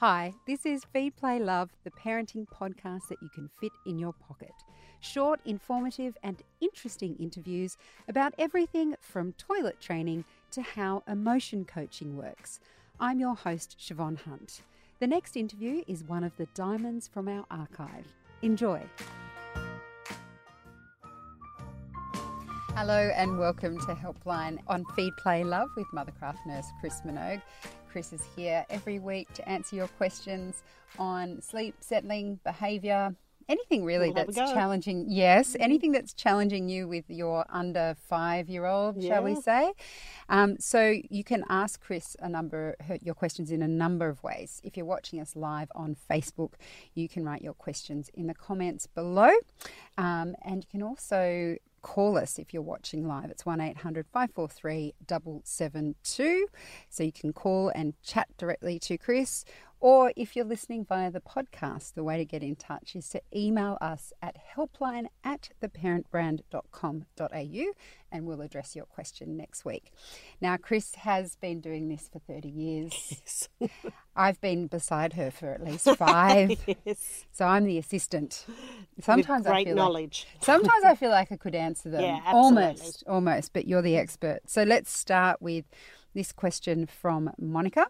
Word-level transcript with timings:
Hi, 0.00 0.32
this 0.46 0.64
is 0.64 0.86
Feed 0.94 1.14
Play 1.16 1.38
Love, 1.38 1.68
the 1.84 1.90
parenting 1.90 2.46
podcast 2.48 3.08
that 3.10 3.20
you 3.20 3.28
can 3.28 3.50
fit 3.60 3.72
in 3.84 3.98
your 3.98 4.14
pocket. 4.14 4.54
Short, 5.00 5.40
informative, 5.44 6.16
and 6.22 6.42
interesting 6.62 7.16
interviews 7.16 7.76
about 8.08 8.32
everything 8.38 8.96
from 9.02 9.34
toilet 9.34 9.78
training 9.78 10.24
to 10.52 10.62
how 10.62 11.02
emotion 11.06 11.66
coaching 11.66 12.16
works. 12.16 12.60
I'm 12.98 13.20
your 13.20 13.34
host, 13.34 13.76
Siobhan 13.78 14.18
Hunt. 14.20 14.62
The 15.00 15.06
next 15.06 15.36
interview 15.36 15.84
is 15.86 16.02
one 16.02 16.24
of 16.24 16.34
the 16.38 16.46
diamonds 16.54 17.06
from 17.06 17.28
our 17.28 17.44
archive. 17.50 18.06
Enjoy. 18.40 18.82
Hello 22.74 23.12
and 23.14 23.38
welcome 23.38 23.78
to 23.80 23.94
Helpline 23.94 24.60
on 24.66 24.86
Feed 24.96 25.12
Play 25.18 25.44
Love 25.44 25.68
with 25.76 25.88
Mothercraft 25.92 26.38
nurse 26.46 26.68
Chris 26.80 27.02
Minogue. 27.04 27.42
Chris 27.90 28.12
is 28.12 28.22
here 28.36 28.64
every 28.70 28.98
week 29.00 29.32
to 29.34 29.48
answer 29.48 29.74
your 29.74 29.88
questions 29.88 30.62
on 30.98 31.42
sleep, 31.42 31.74
settling, 31.80 32.38
behaviour, 32.44 33.14
anything 33.48 33.84
really 33.84 34.10
We'll 34.10 34.26
that's 34.26 34.52
challenging. 34.52 35.06
Yes, 35.08 35.56
anything 35.58 35.90
that's 35.90 36.12
challenging 36.12 36.68
you 36.68 36.86
with 36.86 37.04
your 37.08 37.44
under 37.48 37.96
five 38.08 38.48
year 38.48 38.64
old, 38.64 39.02
shall 39.02 39.24
we 39.24 39.34
say? 39.34 39.72
Um, 40.28 40.56
so 40.60 40.94
you 41.10 41.24
can 41.24 41.44
ask 41.48 41.80
Chris 41.80 42.16
a 42.20 42.28
number 42.28 42.76
her, 42.86 42.96
your 43.02 43.14
questions 43.14 43.50
in 43.50 43.60
a 43.60 43.68
number 43.68 44.08
of 44.08 44.22
ways. 44.22 44.60
If 44.62 44.76
you're 44.76 44.86
watching 44.86 45.20
us 45.20 45.34
live 45.34 45.70
on 45.74 45.96
Facebook, 46.08 46.52
you 46.94 47.08
can 47.08 47.24
write 47.24 47.42
your 47.42 47.54
questions 47.54 48.08
in 48.14 48.28
the 48.28 48.34
comments 48.34 48.86
below, 48.86 49.32
um, 49.98 50.36
and 50.42 50.62
you 50.62 50.68
can 50.70 50.82
also 50.82 51.56
call 51.82 52.18
us 52.18 52.38
if 52.38 52.52
you're 52.52 52.62
watching 52.62 53.06
live. 53.06 53.30
It's 53.30 53.46
1 53.46 53.60
800 53.60 54.06
543 54.12 54.94
772. 55.08 56.46
So 56.88 57.02
you 57.02 57.12
can 57.12 57.32
call 57.32 57.70
and 57.74 57.94
chat 58.02 58.28
directly 58.36 58.78
to 58.80 58.98
Chris. 58.98 59.44
Or 59.80 60.12
if 60.14 60.36
you're 60.36 60.44
listening 60.44 60.84
via 60.84 61.10
the 61.10 61.22
podcast, 61.22 61.94
the 61.94 62.04
way 62.04 62.18
to 62.18 62.24
get 62.26 62.42
in 62.42 62.54
touch 62.54 62.94
is 62.94 63.08
to 63.10 63.22
email 63.34 63.78
us 63.80 64.12
at 64.20 64.36
helpline 64.54 65.06
at 65.24 65.48
theparentbrand.com.au 65.62 67.72
and 68.12 68.26
we'll 68.26 68.42
address 68.42 68.76
your 68.76 68.84
question 68.84 69.36
next 69.38 69.64
week. 69.64 69.92
Now, 70.40 70.56
Chris 70.58 70.96
has 70.96 71.36
been 71.36 71.60
doing 71.60 71.88
this 71.88 72.08
for 72.12 72.18
30 72.18 72.48
years. 72.48 72.92
Yes. 73.20 73.48
I've 74.16 74.40
been 74.40 74.66
beside 74.66 75.12
her 75.14 75.30
for 75.30 75.52
at 75.52 75.64
least 75.64 75.88
five. 75.96 76.58
yes. 76.84 77.24
So 77.32 77.46
I'm 77.46 77.64
the 77.64 77.78
assistant. 77.78 78.44
Sometimes 79.00 79.44
With 79.44 79.52
I 79.52 79.54
great 79.54 79.66
feel 79.68 79.76
like 79.76 79.82
knowledge. 79.82 80.26
Sometimes 80.42 80.84
I 80.84 80.94
feel 80.94 81.10
like 81.10 81.32
I 81.32 81.36
could 81.36 81.54
answer 81.54 81.88
them. 81.90 82.02
Yeah, 82.02 82.20
absolutely. 82.24 82.62
almost, 82.64 83.04
almost, 83.06 83.52
but 83.52 83.66
you're 83.66 83.82
the 83.82 83.96
expert. 83.96 84.40
So 84.46 84.62
let's 84.64 84.90
start 84.92 85.40
with 85.40 85.64
this 86.14 86.32
question 86.32 86.86
from 86.86 87.30
Monica. 87.38 87.86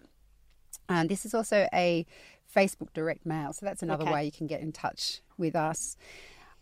And 0.89 1.09
this 1.09 1.25
is 1.25 1.35
also 1.35 1.69
a 1.73 2.07
Facebook 2.55 2.93
direct 2.93 3.25
mail. 3.25 3.53
So 3.53 3.65
that's 3.67 3.83
another 3.83 4.05
Okay. 4.05 4.13
way 4.13 4.25
you 4.25 4.33
can 4.33 4.47
get 4.47 4.61
in 4.61 4.73
touch 4.73 5.21
with 5.39 5.55
us. 5.55 5.97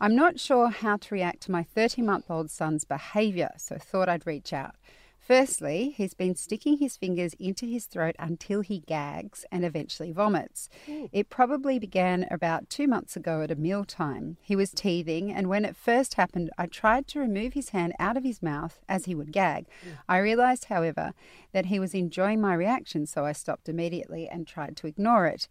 I'm 0.01 0.15
not 0.15 0.39
sure 0.39 0.69
how 0.69 0.97
to 0.97 1.15
react 1.15 1.41
to 1.43 1.51
my 1.51 1.63
30 1.65 2.03
month 2.03 2.31
old 2.31 2.51
son's 2.51 2.85
behaviour, 2.85 3.51
so 3.57 3.79
thought 3.79 4.09
I'd 4.09 4.27
reach 4.27 4.53
out. 4.53 4.77
Firstly, 5.29 5.93
he's 5.95 6.15
been 6.15 6.35
sticking 6.35 6.79
his 6.79 6.97
fingers 6.97 7.35
into 7.39 7.67
his 7.67 7.85
throat 7.85 8.17
until 8.19 8.63
he 8.63 8.79
gags 8.79 9.45
and 9.53 9.63
eventually 9.63 10.11
vomits. 10.11 10.71
It 11.13 11.29
probably 11.29 11.79
began 11.79 12.27
about 12.31 12.71
two 12.71 12.89
months 12.89 13.15
ago 13.15 13.43
at 13.43 13.51
a 13.51 13.55
mealtime. 13.55 14.39
He 14.41 14.57
was 14.57 14.71
teething, 14.71 15.31
and 15.31 15.51
when 15.51 15.67
it 15.67 15.77
first 15.77 16.15
happened, 16.15 16.49
I 16.57 16.65
tried 16.65 17.07
to 17.09 17.21
remove 17.21 17.53
his 17.53 17.69
hand 17.69 17.93
out 17.99 18.17
of 18.17 18.25
his 18.25 18.43
mouth 18.43 18.79
as 18.89 19.05
he 19.05 19.15
would 19.15 19.31
gag. 19.31 19.67
Mm. 19.67 19.99
I 20.09 20.17
realised, 20.17 20.65
however, 20.65 21.13
that 21.53 21.67
he 21.67 21.79
was 21.79 21.93
enjoying 21.93 22.41
my 22.41 22.55
reaction, 22.55 23.05
so 23.05 23.27
I 23.27 23.33
stopped 23.33 23.69
immediately 23.69 24.27
and 24.31 24.47
tried 24.47 24.79
to 24.79 24.87
ignore 24.87 25.27
it. 25.27 25.47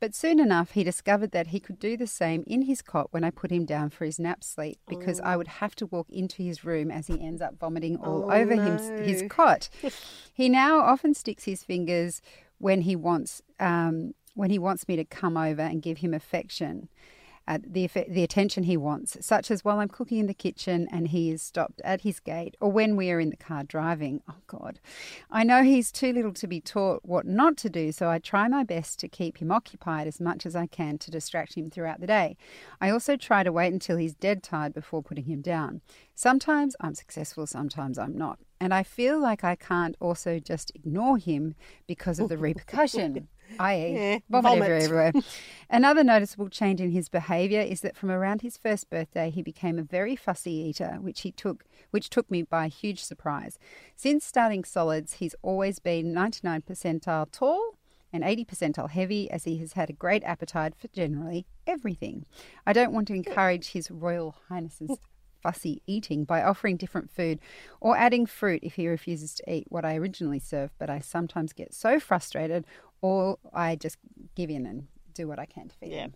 But 0.00 0.14
soon 0.14 0.38
enough, 0.38 0.72
he 0.72 0.84
discovered 0.84 1.32
that 1.32 1.48
he 1.48 1.58
could 1.58 1.80
do 1.80 1.96
the 1.96 2.06
same 2.06 2.44
in 2.46 2.62
his 2.62 2.82
cot 2.82 3.08
when 3.10 3.24
I 3.24 3.30
put 3.30 3.50
him 3.50 3.64
down 3.64 3.90
for 3.90 4.04
his 4.04 4.18
nap 4.18 4.44
sleep 4.44 4.78
because 4.88 5.18
I 5.20 5.36
would 5.36 5.48
have 5.48 5.74
to 5.76 5.86
walk 5.86 6.08
into 6.10 6.42
his 6.42 6.64
room 6.64 6.90
as 6.90 7.08
he 7.08 7.20
ends 7.20 7.42
up 7.42 7.58
vomiting 7.58 7.96
all 7.96 8.24
Oh, 8.28 8.32
over 8.32 8.54
him, 8.54 8.78
his 9.04 9.24
cot. 9.28 9.68
he 10.34 10.48
now 10.48 10.78
often 10.78 11.14
sticks 11.14 11.44
his 11.44 11.64
fingers 11.64 12.22
when 12.58 12.82
he 12.82 12.94
wants 12.94 13.42
um, 13.58 14.14
when 14.34 14.50
he 14.50 14.58
wants 14.58 14.86
me 14.86 14.94
to 14.94 15.04
come 15.04 15.36
over 15.36 15.62
and 15.62 15.82
give 15.82 15.98
him 15.98 16.14
affection. 16.14 16.88
Uh, 17.48 17.56
the, 17.66 17.88
the 18.06 18.22
attention 18.22 18.64
he 18.64 18.76
wants, 18.76 19.16
such 19.22 19.50
as 19.50 19.64
while 19.64 19.78
I'm 19.78 19.88
cooking 19.88 20.18
in 20.18 20.26
the 20.26 20.34
kitchen 20.34 20.86
and 20.92 21.08
he 21.08 21.30
is 21.30 21.40
stopped 21.40 21.80
at 21.82 22.02
his 22.02 22.20
gate, 22.20 22.58
or 22.60 22.70
when 22.70 22.94
we 22.94 23.10
are 23.10 23.18
in 23.18 23.30
the 23.30 23.38
car 23.38 23.64
driving. 23.64 24.20
Oh, 24.28 24.34
God. 24.46 24.80
I 25.30 25.44
know 25.44 25.62
he's 25.62 25.90
too 25.90 26.12
little 26.12 26.34
to 26.34 26.46
be 26.46 26.60
taught 26.60 27.06
what 27.06 27.24
not 27.24 27.56
to 27.58 27.70
do, 27.70 27.90
so 27.90 28.10
I 28.10 28.18
try 28.18 28.48
my 28.48 28.64
best 28.64 28.98
to 28.98 29.08
keep 29.08 29.38
him 29.38 29.50
occupied 29.50 30.06
as 30.06 30.20
much 30.20 30.44
as 30.44 30.54
I 30.54 30.66
can 30.66 30.98
to 30.98 31.10
distract 31.10 31.54
him 31.54 31.70
throughout 31.70 32.00
the 32.00 32.06
day. 32.06 32.36
I 32.82 32.90
also 32.90 33.16
try 33.16 33.42
to 33.42 33.50
wait 33.50 33.72
until 33.72 33.96
he's 33.96 34.14
dead 34.14 34.42
tired 34.42 34.74
before 34.74 35.02
putting 35.02 35.24
him 35.24 35.40
down. 35.40 35.80
Sometimes 36.14 36.76
I'm 36.82 36.94
successful, 36.94 37.46
sometimes 37.46 37.98
I'm 37.98 38.18
not. 38.18 38.40
And 38.60 38.74
I 38.74 38.82
feel 38.82 39.18
like 39.18 39.42
I 39.42 39.56
can't 39.56 39.96
also 40.00 40.38
just 40.38 40.70
ignore 40.74 41.16
him 41.16 41.54
because 41.86 42.18
of 42.18 42.28
the 42.28 42.36
repercussion, 42.48 43.28
i.e., 43.58 43.94
Yeah, 44.30 44.40
vomit, 44.40 44.70
everywhere. 44.70 45.12
Another 45.70 46.04
noticeable 46.04 46.48
change 46.48 46.80
in 46.80 46.90
his 46.90 47.08
behaviour 47.08 47.60
is 47.60 47.80
that 47.82 47.96
from 47.96 48.10
around 48.10 48.42
his 48.42 48.56
first 48.56 48.88
birthday, 48.90 49.30
he 49.30 49.42
became 49.42 49.78
a 49.78 49.82
very 49.82 50.16
fussy 50.16 50.52
eater, 50.52 50.98
which 51.00 51.22
he 51.22 51.32
took, 51.32 51.64
which 51.90 52.10
took 52.10 52.30
me 52.30 52.42
by 52.42 52.68
huge 52.68 53.02
surprise. 53.02 53.58
Since 53.96 54.24
starting 54.24 54.64
solids, 54.64 55.14
he's 55.14 55.34
always 55.42 55.78
been 55.78 56.12
99 56.12 56.62
percentile 56.62 57.30
tall 57.30 57.78
and 58.12 58.24
80 58.24 58.44
percentile 58.46 58.90
heavy, 58.90 59.30
as 59.30 59.44
he 59.44 59.58
has 59.58 59.74
had 59.74 59.90
a 59.90 59.94
great 59.94 60.24
appetite 60.24 60.74
for 60.76 60.88
generally 60.88 61.46
everything. 61.66 62.24
I 62.66 62.72
don't 62.72 62.92
want 62.92 63.08
to 63.08 63.14
encourage 63.14 63.72
his 63.72 63.90
Royal 63.90 64.34
Highness's 64.48 64.98
fussy 65.42 65.82
eating 65.86 66.24
by 66.24 66.42
offering 66.42 66.76
different 66.76 67.10
food 67.10 67.38
or 67.80 67.96
adding 67.96 68.26
fruit 68.26 68.60
if 68.62 68.74
he 68.74 68.88
refuses 68.88 69.34
to 69.34 69.52
eat 69.52 69.66
what 69.68 69.84
I 69.84 69.96
originally 69.96 70.38
served, 70.38 70.74
but 70.78 70.90
I 70.90 70.98
sometimes 70.98 71.52
get 71.52 71.74
so 71.74 72.00
frustrated 72.00 72.66
or 73.00 73.38
I 73.52 73.76
just 73.76 73.96
give 74.34 74.50
in 74.50 74.66
and 74.66 74.88
do 75.14 75.28
what 75.28 75.38
I 75.38 75.46
can 75.46 75.68
to 75.68 75.74
feed 75.76 75.92
Yeah. 75.92 76.04
him. 76.04 76.14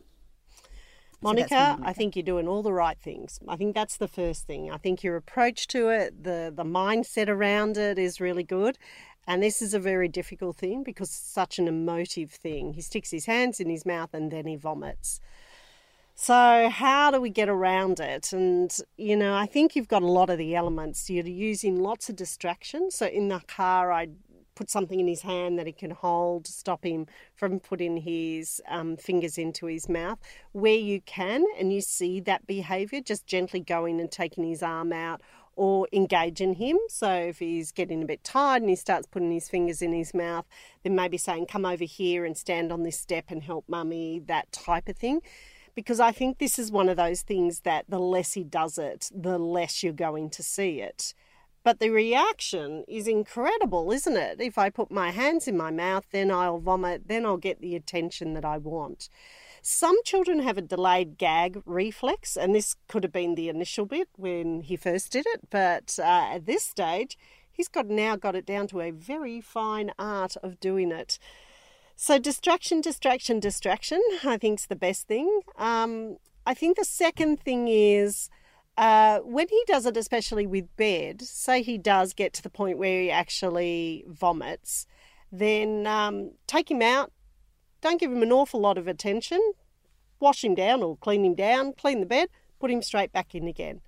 Monica, 1.20 1.48
from 1.48 1.56
Monica. 1.56 1.88
I 1.88 1.93
think 1.93 2.16
you're 2.16 2.25
doing 2.25 2.48
all 2.48 2.62
the 2.62 2.72
right 2.72 2.98
things. 2.98 3.38
I 3.47 3.56
think 3.56 3.75
that's 3.75 3.97
the 3.97 4.09
first 4.09 4.47
thing. 4.47 4.70
I 4.70 4.76
think 4.76 5.04
your 5.04 5.16
approach 5.16 5.69
to 5.69 5.88
it, 5.88 6.25
the 6.25 6.53
the 6.54 6.65
mindset 6.65 7.28
around 7.28 7.76
it 7.76 7.98
is 7.98 8.20
really 8.20 8.43
good. 8.43 8.76
And 9.25 9.41
this 9.41 9.62
is 9.62 9.72
a 9.72 9.78
very 9.78 10.09
difficult 10.09 10.56
thing 10.56 10.82
because 10.82 11.09
it's 11.10 11.16
such 11.32 11.60
an 11.60 11.69
emotive 11.69 12.32
thing. 12.32 12.72
He 12.72 12.81
sticks 12.81 13.12
his 13.12 13.26
hands 13.26 13.60
in 13.60 13.70
his 13.70 13.87
mouth 13.87 14.12
and 14.12 14.32
then 14.32 14.47
he 14.47 14.56
vomits. 14.56 15.20
So, 16.14 16.69
how 16.70 17.10
do 17.10 17.20
we 17.20 17.31
get 17.31 17.49
around 17.49 18.00
it? 18.00 18.32
And, 18.32 18.76
you 18.97 19.16
know, 19.16 19.34
I 19.34 19.47
think 19.47 19.75
you've 19.75 19.88
got 19.88 20.03
a 20.03 20.06
lot 20.06 20.28
of 20.28 20.38
the 20.38 20.54
elements. 20.54 21.09
You're 21.09 21.26
using 21.26 21.81
lots 21.82 22.09
of 22.10 22.16
distractions. 22.16 22.97
So, 22.97 23.06
in 23.06 23.28
the 23.28 23.41
car, 23.47 23.93
I 23.93 24.09
put 24.62 24.71
something 24.71 25.00
in 25.00 25.09
his 25.09 25.23
hand 25.23 25.59
that 25.59 25.67
he 25.67 25.73
can 25.73 25.91
hold, 25.91 26.45
to 26.45 26.53
stop 26.53 26.84
him 26.84 27.05
from 27.34 27.59
putting 27.59 27.97
his 27.97 28.62
um, 28.69 28.97
fingers 28.97 29.37
into 29.37 29.67
his 29.67 29.89
mouth. 29.89 30.21
Where 30.53 30.78
you 30.78 31.00
can 31.00 31.45
and 31.59 31.73
you 31.73 31.81
see 31.81 32.21
that 32.21 32.47
behaviour, 32.47 33.00
just 33.00 33.27
gently 33.27 33.59
going 33.59 33.99
and 33.99 34.09
taking 34.09 34.45
his 34.45 34.62
arm 34.62 34.93
out 34.93 35.21
or 35.56 35.89
engaging 35.93 36.55
him. 36.55 36.78
So 36.89 37.12
if 37.12 37.41
he's 37.41 37.73
getting 37.73 38.05
a 38.05 38.06
bit 38.06 38.23
tired 38.23 38.62
and 38.62 38.71
he 38.71 38.77
starts 38.77 39.09
putting 39.09 39.33
his 39.33 39.49
fingers 39.49 39.83
in 39.83 39.93
his 39.93 40.15
mouth, 40.15 40.47
then 40.84 40.94
maybe 40.94 41.19
saying, 41.19 41.47
Come 41.47 41.67
over 41.67 41.83
here 41.83 42.25
and 42.25 42.37
stand 42.37 42.71
on 42.71 42.84
this 42.84 43.00
step 43.00 43.25
and 43.31 43.43
help 43.43 43.65
mummy, 43.67 44.23
that 44.27 44.53
type 44.53 44.89
of 44.89 44.97
thing. 44.97 45.23
Because 45.75 45.99
I 45.99 46.12
think 46.12 46.39
this 46.39 46.56
is 46.56 46.71
one 46.71 46.89
of 46.89 46.97
those 46.97 47.23
things 47.23 47.61
that 47.61 47.87
the 47.89 47.99
less 47.99 48.34
he 48.34 48.44
does 48.44 48.79
it, 48.79 49.11
the 49.12 49.39
less 49.39 49.83
you're 49.83 49.93
going 49.93 50.31
to 50.31 50.43
see 50.44 50.81
it. 50.81 51.15
But 51.65 51.78
the 51.78 51.91
reaction 51.91 52.84
is 52.89 53.06
incredible, 53.06 53.93
isn't 53.93 54.17
it? 54.17 54.41
If 54.41 54.59
I 54.59 54.69
put 54.69 54.91
my 54.91 55.11
hands 55.11 55.47
in 55.47 55.56
my 55.56 55.70
mouth, 55.70 56.05
then 56.11 56.31
I'll 56.31 56.59
vomit, 56.59 57.06
then 57.06 57.25
I'll 57.25 57.37
get 57.37 57.61
the 57.61 57.76
attention 57.76 58.35
that 58.35 58.44
I 58.44 58.59
want. 58.59 59.09
Some 59.64 60.03
children 60.03 60.41
have 60.41 60.59
a 60.59 60.62
delayed 60.62 61.19
gag 61.19 61.62
reflex, 61.64 62.37
and 62.37 62.53
this 62.53 62.75
could 62.88 63.05
have 63.05 63.12
been 63.12 63.37
the 63.37 63.49
initial 63.49 63.87
bit 63.87 64.09
when 64.17 64.62
he 64.62 64.75
first 64.75 65.12
did 65.12 65.25
it, 65.29 65.50
but 65.50 66.00
uh, 66.00 66.35
at 66.35 66.47
this 66.47 66.64
stage, 66.64 67.17
he's 67.53 67.69
got 67.69 67.87
now 67.87 68.17
got 68.17 68.35
it 68.35 68.44
down 68.44 68.67
to 68.69 68.81
a 68.81 68.91
very 68.91 69.41
fine 69.41 69.93
art 70.00 70.37
of 70.43 70.59
doing 70.59 70.91
it. 70.91 71.20
So 71.94 72.19
distraction, 72.19 72.81
distraction, 72.81 73.38
distraction. 73.38 74.03
I 74.25 74.37
think 74.37 74.59
is 74.59 74.67
the 74.67 74.75
best 74.75 75.06
thing. 75.06 75.43
Um, 75.56 76.17
I 76.44 76.55
think 76.55 76.76
the 76.76 76.85
second 76.85 77.41
thing 77.41 77.69
is 77.69 78.29
uh, 78.77 79.19
when 79.21 79.49
he 79.49 79.63
does 79.67 79.87
it, 79.87 79.97
especially 79.97 80.47
with 80.47 80.75
bed. 80.77 81.23
Say 81.23 81.63
he 81.63 81.79
does 81.79 82.15
get 82.15 82.33
to 82.35 82.43
the 82.43 82.51
point 82.51 82.79
where 82.79 83.03
he 83.03 83.11
actually 83.11 84.05
vomits, 84.09 84.87
then 85.31 85.87
um, 85.87 86.33
take 86.47 86.71
him 86.71 86.83
out. 86.83 87.13
Don't 87.81 88.01
give 88.01 88.13
him 88.13 88.23
an 88.23 88.33
awful 88.33 88.61
lot 88.61 88.79
of 88.79 88.87
attention. 88.87 89.41
Wash 90.21 90.45
him 90.45 90.55
down 90.55 90.83
or 90.83 90.97
clean 90.97 91.25
him 91.25 91.35
down. 91.35 91.73
Clean 91.73 92.01
the 92.01 92.07
bed. 92.07 92.29
Put 92.61 92.71
him 92.71 92.83
straight 92.83 93.13
back 93.13 93.35
in 93.35 93.49
again. 93.49 93.81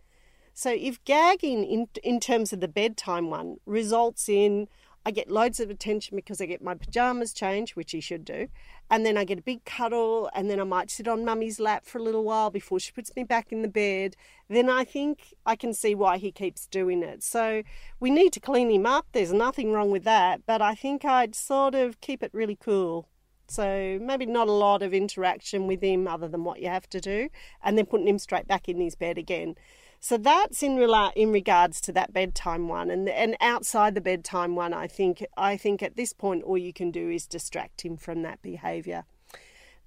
So 0.53 0.71
if 0.71 1.03
gagging 1.05 1.65
in 1.65 1.89
in 2.03 2.21
terms 2.21 2.53
of 2.53 2.61
the 2.61 2.69
bedtime 2.69 3.31
one 3.31 3.57
results 3.67 4.29
in 4.29 4.69
I 5.06 5.11
get 5.11 5.31
loads 5.31 5.61
of 5.61 5.69
attention 5.69 6.17
because 6.17 6.41
I 6.41 6.47
get 6.47 6.62
my 6.62 6.75
pajamas 6.75 7.35
changed, 7.35 7.77
which 7.77 7.93
he 7.93 8.01
should 8.01 8.25
do. 8.25 8.49
And 8.91 9.05
then 9.05 9.19
I 9.19 9.25
get 9.25 9.39
a 9.39 9.43
big 9.43 9.65
cuddle, 9.65 10.31
and 10.35 10.49
then 10.49 10.59
I 10.59 10.65
might 10.65 10.91
sit 10.91 11.06
on 11.06 11.25
mummy's 11.25 11.61
lap 11.61 11.85
for 11.85 11.99
a 11.99 12.03
little 12.03 12.25
while 12.25 12.51
before 12.51 12.81
she 12.81 12.93
puts 12.93 13.15
me 13.15 13.23
back 13.23 13.53
in 13.53 13.62
the 13.62 13.69
bed. 13.69 14.17
Then 14.49 14.71
I 14.71 14.85
think 14.85 15.35
I 15.45 15.56
can 15.56 15.75
see 15.75 15.95
why 15.95 16.17
he 16.17 16.33
keeps 16.33 16.67
doing 16.67 17.03
it. 17.03 17.23
So 17.23 17.62
we 18.01 18.11
need 18.11 18.33
to 18.33 18.41
clean 18.41 18.71
him 18.71 18.87
up. 18.87 19.06
There's 19.12 19.33
nothing 19.33 19.73
wrong 19.73 19.91
with 19.91 20.05
that. 20.05 20.41
But 20.47 20.62
I 20.62 20.75
think 20.75 21.05
I'd 21.05 21.35
sort 21.35 21.75
of 21.75 22.00
keep 22.00 22.23
it 22.23 22.31
really 22.33 22.57
cool. 22.57 23.09
So 23.47 23.99
maybe 24.00 24.25
not 24.25 24.49
a 24.49 24.53
lot 24.53 24.83
of 24.83 24.95
interaction 24.95 25.67
with 25.67 25.83
him 25.83 26.09
other 26.09 26.29
than 26.29 26.45
what 26.45 26.61
you 26.61 26.69
have 26.69 26.89
to 26.89 27.00
do, 27.00 27.29
and 27.62 27.77
then 27.77 27.85
putting 27.85 28.09
him 28.09 28.19
straight 28.19 28.49
back 28.49 28.71
in 28.71 28.81
his 28.81 28.95
bed 28.95 29.19
again. 29.19 29.57
So 30.05 30.19
that's 30.19 30.62
in 30.62 30.77
rela- 30.77 31.15
in 31.17 31.33
regards 31.33 31.81
to 31.81 31.93
that 31.93 32.12
bedtime 32.12 32.69
one, 32.69 32.91
and 32.91 33.09
and 33.09 33.39
outside 33.41 33.95
the 33.95 34.03
bedtime 34.03 34.55
one, 34.55 34.75
I 34.75 34.87
think 34.87 35.25
I 35.35 35.56
think 35.56 35.83
at 35.83 35.97
this 35.97 36.12
point 36.12 36.43
all 36.43 36.59
you 36.59 36.75
can 36.75 36.91
do 36.91 37.09
is 37.09 37.27
distract 37.27 37.87
him 37.87 37.97
from 37.97 38.21
that 38.21 38.43
behaviour. 38.43 39.05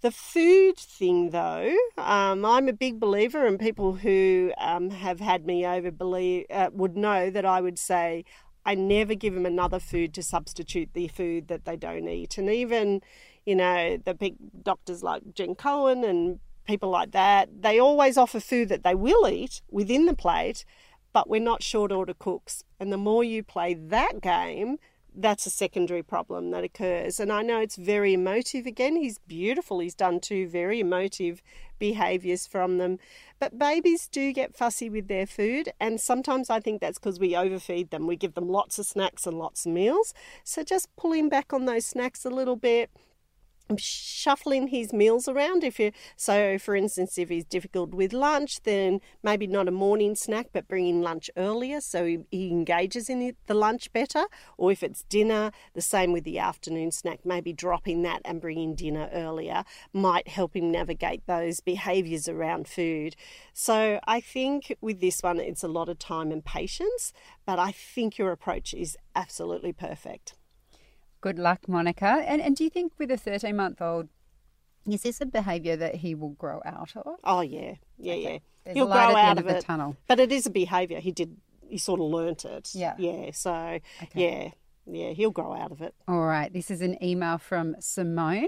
The 0.02 0.10
food 0.10 0.76
thing, 0.78 1.30
though, 1.30 1.72
um, 2.00 2.44
I'm 2.46 2.68
a 2.68 2.74
big 2.74 3.00
believer, 3.00 3.46
and 3.46 3.60
people 3.60 3.94
who 3.94 4.54
um, 4.58 4.90
have 4.90 5.20
had 5.20 5.46
me 5.46 5.68
over 5.68 5.92
believe 5.92 6.48
uh, 6.50 6.72
would 6.74 6.98
know 6.98 7.30
that 7.30 7.46
I 7.46 7.62
would 7.62 7.78
say 7.78 8.26
I 8.66 8.74
never 8.74 9.14
give 9.14 9.36
them 9.36 9.46
another 9.46 9.80
food 9.80 10.16
to 10.16 10.24
substitute 10.24 10.96
the 10.96 11.10
food 11.10 11.48
that 11.48 11.66
they 11.66 11.78
don't 11.78 12.08
eat, 12.08 12.40
and 12.40 12.50
even 12.50 13.04
you 13.46 13.54
know 13.54 13.98
the 14.04 14.16
big 14.16 14.38
doctors 14.64 15.04
like 15.04 15.36
Jen 15.36 15.54
Cohen 15.54 16.04
and 16.04 16.40
people 16.68 16.90
like 16.90 17.12
that, 17.12 17.50
they 17.62 17.80
always 17.80 18.18
offer 18.18 18.40
food 18.40 18.70
that 18.70 18.84
they 18.84 18.96
will 18.96 19.28
eat 19.28 19.62
within 19.72 20.06
the 20.06 20.16
plate, 20.16 20.66
but 21.14 21.30
we're 21.30 21.42
not 21.42 21.64
short 21.64 21.92
order 21.92 22.14
cooks. 22.14 22.64
And 22.80 22.92
the 22.92 22.98
more 22.98 23.24
you 23.24 23.42
play 23.44 23.74
that 23.74 24.22
game, 24.22 24.78
that's 25.20 25.48
a 25.48 25.50
secondary 25.50 26.04
problem 26.04 26.52
that 26.52 26.64
occurs. 26.64 27.20
And 27.20 27.32
I 27.32 27.42
know 27.42 27.60
it's 27.60 27.76
very 27.76 28.14
emotive 28.14 28.68
again. 28.68 28.96
He's 28.96 29.18
beautiful. 29.18 29.80
He's 29.80 29.96
done 29.96 30.20
two 30.20 30.48
very 30.48 30.80
emotive 30.80 31.42
behaviors 31.80 32.46
from 32.46 32.78
them. 32.78 33.00
But 33.40 33.58
babies 33.58 34.08
do 34.08 34.32
get 34.32 34.56
fussy 34.56 34.90
with 34.90 35.08
their 35.08 35.26
food. 35.26 35.72
And 35.80 36.00
sometimes 36.00 36.52
I 36.52 36.60
think 36.60 36.82
that's 36.82 37.00
because 37.00 37.20
we 37.20 37.36
overfeed 37.36 37.90
them. 37.90 38.06
We 38.06 38.16
give 38.16 38.36
them 38.36 38.48
lots 38.48 38.78
of 38.78 38.86
snacks 38.86 39.26
and 39.26 39.40
lots 39.40 39.66
of 39.66 39.72
meals. 39.72 40.14
So 40.44 40.64
just 40.64 40.96
pulling 40.96 41.30
back 41.30 41.52
on 41.52 41.66
those 41.66 41.86
snacks 41.86 42.24
a 42.24 42.30
little 42.30 42.56
bit 42.56 42.92
shuffling 43.78 44.68
his 44.68 44.94
meals 44.94 45.28
around. 45.28 45.64
If 45.64 45.80
you 45.80 45.92
so 46.16 46.58
for 46.58 46.76
instance 46.76 47.18
if 47.18 47.30
he's 47.30 47.46
difficult 47.46 47.92
with 47.92 48.14
lunch 48.14 48.62
then 48.64 49.02
maybe 49.24 49.48
not 49.48 49.68
a 49.68 49.72
morning 49.72 50.16
snack 50.16 50.48
but 50.54 50.68
bringing 50.68 51.02
lunch 51.02 51.30
earlier 51.36 51.82
so 51.82 52.06
he, 52.06 52.20
he 52.32 52.50
engages 52.50 53.10
in 53.10 53.36
the 53.48 53.54
lunch 53.54 53.92
better. 53.92 54.26
Or 54.58 54.72
if 54.72 54.84
it's 54.84 55.04
dinner 55.04 55.52
the 55.74 55.82
same 55.82 56.14
with 56.14 56.24
the 56.24 56.40
afternoon 56.40 56.92
snack 56.92 57.20
maybe 57.26 57.52
dropping 57.52 58.04
that 58.04 58.22
and 58.24 58.40
bringing 58.40 58.76
dinner 58.76 59.10
earlier 59.12 59.64
might 59.92 60.28
help 60.28 60.56
him 60.56 60.72
navigate 60.72 61.26
those 61.26 61.60
behaviors 61.60 62.28
around 62.28 62.68
food. 62.68 63.16
So 63.54 64.00
i 64.06 64.20
think 64.20 64.76
with 64.82 65.02
this 65.02 65.22
one 65.22 65.40
it's 65.40 65.64
a 65.64 65.68
lot 65.68 65.90
of 65.90 66.00
time 66.00 66.32
and 66.32 66.44
patience 66.44 67.14
but 67.46 67.60
i 67.60 67.72
think 67.72 68.18
your 68.18 68.32
approach 68.32 68.74
is 68.74 68.98
absolutely 69.16 69.74
perfect 69.74 70.36
Good 71.22 71.40
luck, 71.40 71.68
Monica. 71.68 72.24
And, 72.28 72.42
and 72.42 72.56
do 72.56 72.64
you 72.64 72.70
think 72.70 72.94
with 72.98 73.12
a 73.12 73.18
13 73.18 73.56
month 73.56 73.82
old, 73.82 74.10
is 74.88 75.04
this 75.04 75.20
a 75.22 75.26
behaviour 75.26 75.76
that 75.76 75.96
he 75.96 76.16
will 76.16 76.30
grow 76.30 76.62
out 76.66 76.96
of? 76.96 77.18
Oh, 77.24 77.42
yeah. 77.42 77.76
Yeah, 77.98 78.14
okay. 78.14 78.22
yeah. 78.34 78.38
There's 78.64 78.76
He'll 78.76 78.88
grow 78.88 79.16
out 79.16 79.38
of, 79.38 79.46
of 79.46 79.56
it. 79.56 79.64
Tunnel. 79.64 79.98
But 80.08 80.20
it 80.20 80.32
is 80.32 80.46
a 80.46 80.50
behaviour. 80.50 81.00
He 81.00 81.12
did, 81.12 81.38
he 81.62 81.78
sort 81.78 82.00
of 82.00 82.08
learnt 82.08 82.46
it. 82.46 82.70
Yeah. 82.74 82.96
Yeah. 82.98 83.32
So, 83.34 83.80
okay. 84.04 84.10
yeah. 84.14 84.50
Yeah, 84.90 85.10
he'll 85.12 85.32
grow 85.32 85.54
out 85.54 85.72
of 85.72 85.82
it. 85.82 85.94
All 86.08 86.22
right. 86.26 86.52
This 86.52 86.72
is 86.72 86.82
an 86.82 87.02
email 87.04 87.38
from 87.38 87.76
Simone. 87.80 88.48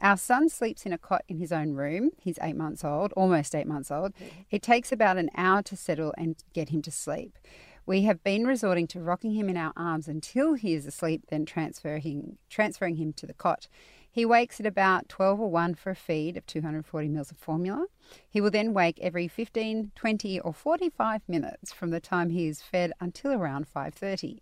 Our 0.00 0.16
son 0.16 0.48
sleeps 0.48 0.86
in 0.86 0.92
a 0.92 0.98
cot 0.98 1.24
in 1.28 1.38
his 1.38 1.50
own 1.50 1.72
room. 1.72 2.10
He's 2.20 2.38
eight 2.42 2.56
months 2.56 2.84
old, 2.84 3.12
almost 3.14 3.54
eight 3.54 3.66
months 3.66 3.90
old. 3.90 4.12
It 4.50 4.62
takes 4.62 4.92
about 4.92 5.16
an 5.16 5.30
hour 5.36 5.62
to 5.62 5.76
settle 5.76 6.14
and 6.16 6.36
get 6.52 6.68
him 6.68 6.82
to 6.82 6.90
sleep. 6.90 7.38
We 7.86 8.02
have 8.02 8.24
been 8.24 8.46
resorting 8.46 8.86
to 8.88 9.00
rocking 9.00 9.32
him 9.32 9.50
in 9.50 9.58
our 9.58 9.72
arms 9.76 10.08
until 10.08 10.54
he 10.54 10.72
is 10.72 10.86
asleep, 10.86 11.24
then 11.28 11.44
transferring, 11.44 12.38
transferring 12.48 12.96
him 12.96 13.12
to 13.14 13.26
the 13.26 13.34
cot. 13.34 13.68
He 14.10 14.24
wakes 14.24 14.58
at 14.58 14.64
about 14.64 15.08
12 15.08 15.40
or 15.40 15.50
1 15.50 15.74
for 15.74 15.90
a 15.90 15.96
feed 15.96 16.36
of 16.36 16.46
240 16.46 17.08
mils 17.08 17.30
of 17.30 17.36
formula. 17.36 17.86
He 18.30 18.40
will 18.40 18.50
then 18.50 18.72
wake 18.72 18.98
every 19.00 19.28
15, 19.28 19.92
20 19.94 20.40
or 20.40 20.54
45 20.54 21.22
minutes 21.28 21.72
from 21.72 21.90
the 21.90 22.00
time 22.00 22.30
he 22.30 22.46
is 22.46 22.62
fed 22.62 22.92
until 23.00 23.32
around 23.32 23.66
5:30. 23.66 24.40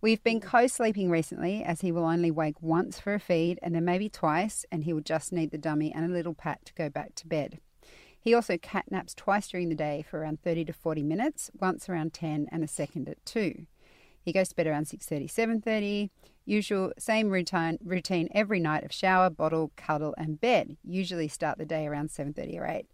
We've 0.00 0.22
been 0.22 0.40
co-sleeping 0.40 1.10
recently 1.10 1.62
as 1.62 1.82
he 1.82 1.92
will 1.92 2.04
only 2.04 2.30
wake 2.30 2.62
once 2.62 2.98
for 2.98 3.12
a 3.12 3.20
feed 3.20 3.58
and 3.62 3.74
then 3.74 3.84
maybe 3.84 4.08
twice 4.08 4.64
and 4.72 4.84
he 4.84 4.92
will 4.92 5.02
just 5.02 5.30
need 5.30 5.50
the 5.50 5.58
dummy 5.58 5.92
and 5.92 6.04
a 6.04 6.14
little 6.14 6.34
pat 6.34 6.64
to 6.64 6.74
go 6.74 6.88
back 6.88 7.14
to 7.16 7.26
bed. 7.26 7.60
He 8.22 8.34
also 8.34 8.56
cat 8.56 8.84
naps 8.88 9.14
twice 9.14 9.48
during 9.48 9.68
the 9.68 9.74
day 9.74 10.04
for 10.08 10.20
around 10.20 10.42
30 10.42 10.66
to 10.66 10.72
40 10.72 11.02
minutes, 11.02 11.50
once 11.60 11.88
around 11.88 12.14
10 12.14 12.46
and 12.52 12.62
a 12.62 12.68
second 12.68 13.08
at 13.08 13.24
2. 13.26 13.66
He 14.24 14.32
goes 14.32 14.50
to 14.50 14.54
bed 14.54 14.68
around 14.68 14.86
6:30, 14.86 15.28
7:30. 15.28 16.10
Usual 16.44 16.92
same 16.98 17.30
routine 17.30 17.78
routine 17.84 18.28
every 18.32 18.60
night 18.60 18.84
of 18.84 18.92
shower, 18.92 19.28
bottle, 19.28 19.72
cuddle 19.74 20.14
and 20.16 20.40
bed. 20.40 20.76
Usually 20.84 21.26
start 21.26 21.58
the 21.58 21.64
day 21.64 21.84
around 21.84 22.10
7:30 22.10 22.58
or 22.58 22.66
8. 22.66 22.86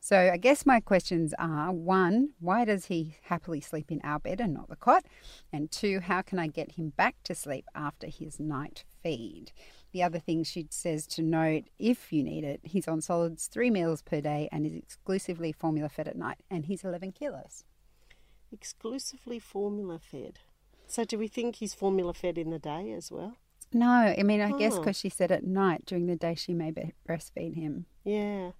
So 0.00 0.30
I 0.32 0.38
guess 0.38 0.64
my 0.64 0.80
questions 0.80 1.34
are 1.38 1.72
one, 1.72 2.30
why 2.40 2.64
does 2.64 2.86
he 2.86 3.16
happily 3.24 3.60
sleep 3.60 3.92
in 3.92 4.00
our 4.02 4.18
bed 4.18 4.40
and 4.40 4.54
not 4.54 4.70
the 4.70 4.76
cot? 4.76 5.04
And 5.52 5.70
two, 5.70 6.00
how 6.00 6.22
can 6.22 6.38
I 6.38 6.46
get 6.46 6.72
him 6.72 6.94
back 6.96 7.16
to 7.24 7.34
sleep 7.34 7.66
after 7.74 8.06
his 8.06 8.40
night 8.40 8.84
feed? 9.02 9.52
The 9.92 10.02
other 10.02 10.18
thing 10.18 10.44
she 10.44 10.66
says 10.70 11.06
to 11.08 11.22
note 11.22 11.64
if 11.78 12.12
you 12.12 12.22
need 12.22 12.44
it, 12.44 12.60
he's 12.62 12.86
on 12.86 13.00
solids 13.00 13.46
three 13.46 13.70
meals 13.70 14.02
per 14.02 14.20
day 14.20 14.48
and 14.52 14.64
is 14.64 14.74
exclusively 14.74 15.52
formula 15.52 15.88
fed 15.88 16.08
at 16.08 16.16
night, 16.16 16.38
and 16.50 16.66
he's 16.66 16.84
11 16.84 17.12
kilos. 17.12 17.64
Exclusively 18.52 19.38
formula 19.38 19.98
fed. 19.98 20.38
So, 20.86 21.04
do 21.04 21.18
we 21.18 21.28
think 21.28 21.56
he's 21.56 21.74
formula 21.74 22.14
fed 22.14 22.36
in 22.36 22.50
the 22.50 22.58
day 22.58 22.92
as 22.92 23.10
well? 23.10 23.36
No, 23.72 23.86
I 23.88 24.22
mean, 24.24 24.40
I 24.40 24.50
oh. 24.50 24.58
guess 24.58 24.78
because 24.78 24.98
she 24.98 25.08
said 25.08 25.30
at 25.30 25.44
night 25.44 25.86
during 25.86 26.06
the 26.06 26.16
day 26.16 26.34
she 26.34 26.54
may 26.54 26.72
breastfeed 27.08 27.54
him. 27.54 27.86
Yeah. 28.04 28.50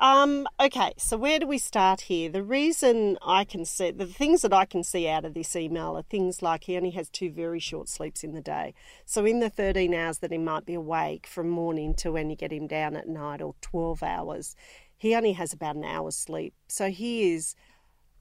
Um, 0.00 0.46
okay, 0.60 0.92
so 0.96 1.16
where 1.16 1.40
do 1.40 1.46
we 1.48 1.58
start 1.58 2.02
here? 2.02 2.30
The 2.30 2.44
reason 2.44 3.18
I 3.20 3.42
can 3.42 3.64
see, 3.64 3.90
the 3.90 4.06
things 4.06 4.42
that 4.42 4.52
I 4.52 4.64
can 4.64 4.84
see 4.84 5.08
out 5.08 5.24
of 5.24 5.34
this 5.34 5.56
email 5.56 5.98
are 5.98 6.02
things 6.02 6.40
like 6.40 6.64
he 6.64 6.76
only 6.76 6.90
has 6.90 7.08
two 7.08 7.32
very 7.32 7.58
short 7.58 7.88
sleeps 7.88 8.22
in 8.22 8.32
the 8.32 8.40
day. 8.40 8.74
So, 9.06 9.24
in 9.24 9.40
the 9.40 9.50
13 9.50 9.92
hours 9.92 10.18
that 10.18 10.30
he 10.30 10.38
might 10.38 10.64
be 10.64 10.74
awake 10.74 11.26
from 11.26 11.48
morning 11.48 11.94
to 11.94 12.12
when 12.12 12.30
you 12.30 12.36
get 12.36 12.52
him 12.52 12.68
down 12.68 12.94
at 12.94 13.08
night, 13.08 13.42
or 13.42 13.56
12 13.60 14.04
hours, 14.04 14.54
he 14.96 15.16
only 15.16 15.32
has 15.32 15.52
about 15.52 15.74
an 15.74 15.84
hour's 15.84 16.16
sleep. 16.16 16.54
So, 16.68 16.90
he 16.90 17.32
is 17.32 17.56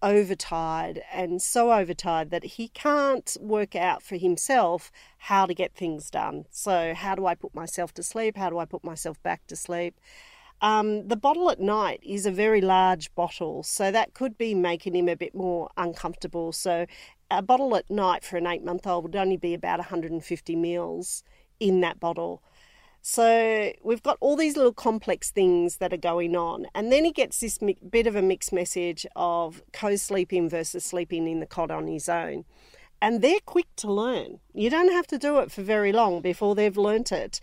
overtired 0.01 1.03
and 1.13 1.43
so 1.43 1.71
overtired 1.71 2.31
that 2.31 2.43
he 2.43 2.69
can't 2.69 3.37
work 3.39 3.75
out 3.75 4.01
for 4.01 4.15
himself 4.15 4.91
how 5.17 5.45
to 5.45 5.53
get 5.53 5.75
things 5.75 6.09
done. 6.09 6.45
So, 6.49 6.95
how 6.95 7.13
do 7.13 7.27
I 7.27 7.35
put 7.35 7.53
myself 7.53 7.93
to 7.93 8.03
sleep? 8.03 8.35
How 8.35 8.49
do 8.49 8.57
I 8.57 8.65
put 8.65 8.83
myself 8.83 9.21
back 9.21 9.45
to 9.45 9.55
sleep? 9.55 9.99
Um, 10.61 11.07
the 11.07 11.15
bottle 11.15 11.51
at 11.51 11.59
night 11.59 11.99
is 12.03 12.25
a 12.25 12.31
very 12.31 12.61
large 12.61 13.13
bottle, 13.13 13.61
so 13.61 13.91
that 13.91 14.13
could 14.13 14.37
be 14.37 14.55
making 14.55 14.95
him 14.95 15.07
a 15.07 15.15
bit 15.15 15.35
more 15.35 15.69
uncomfortable. 15.77 16.51
So, 16.51 16.87
a 17.29 17.41
bottle 17.41 17.75
at 17.75 17.89
night 17.91 18.23
for 18.23 18.37
an 18.37 18.47
eight 18.47 18.63
month 18.63 18.87
old 18.87 19.03
would 19.03 19.15
only 19.15 19.37
be 19.37 19.53
about 19.53 19.79
150 19.79 20.55
mils 20.55 21.23
in 21.59 21.81
that 21.81 21.99
bottle. 21.99 22.41
So, 23.03 23.71
we've 23.83 24.01
got 24.01 24.17
all 24.19 24.35
these 24.35 24.57
little 24.57 24.73
complex 24.73 25.29
things 25.29 25.77
that 25.77 25.93
are 25.93 25.97
going 25.97 26.35
on. 26.35 26.65
And 26.73 26.91
then 26.91 27.05
he 27.05 27.11
gets 27.11 27.39
this 27.39 27.59
bit 27.89 28.07
of 28.07 28.15
a 28.15 28.23
mixed 28.23 28.51
message 28.51 29.05
of 29.15 29.61
co 29.73 29.95
sleeping 29.95 30.49
versus 30.49 30.83
sleeping 30.83 31.27
in 31.27 31.39
the 31.39 31.45
cot 31.45 31.69
on 31.69 31.85
his 31.85 32.09
own. 32.09 32.45
And 32.99 33.21
they're 33.21 33.39
quick 33.45 33.67
to 33.77 33.91
learn. 33.91 34.39
You 34.55 34.71
don't 34.71 34.91
have 34.91 35.05
to 35.07 35.19
do 35.19 35.37
it 35.37 35.51
for 35.51 35.61
very 35.61 35.91
long 35.91 36.19
before 36.19 36.55
they've 36.55 36.75
learnt 36.75 37.11
it. 37.11 37.39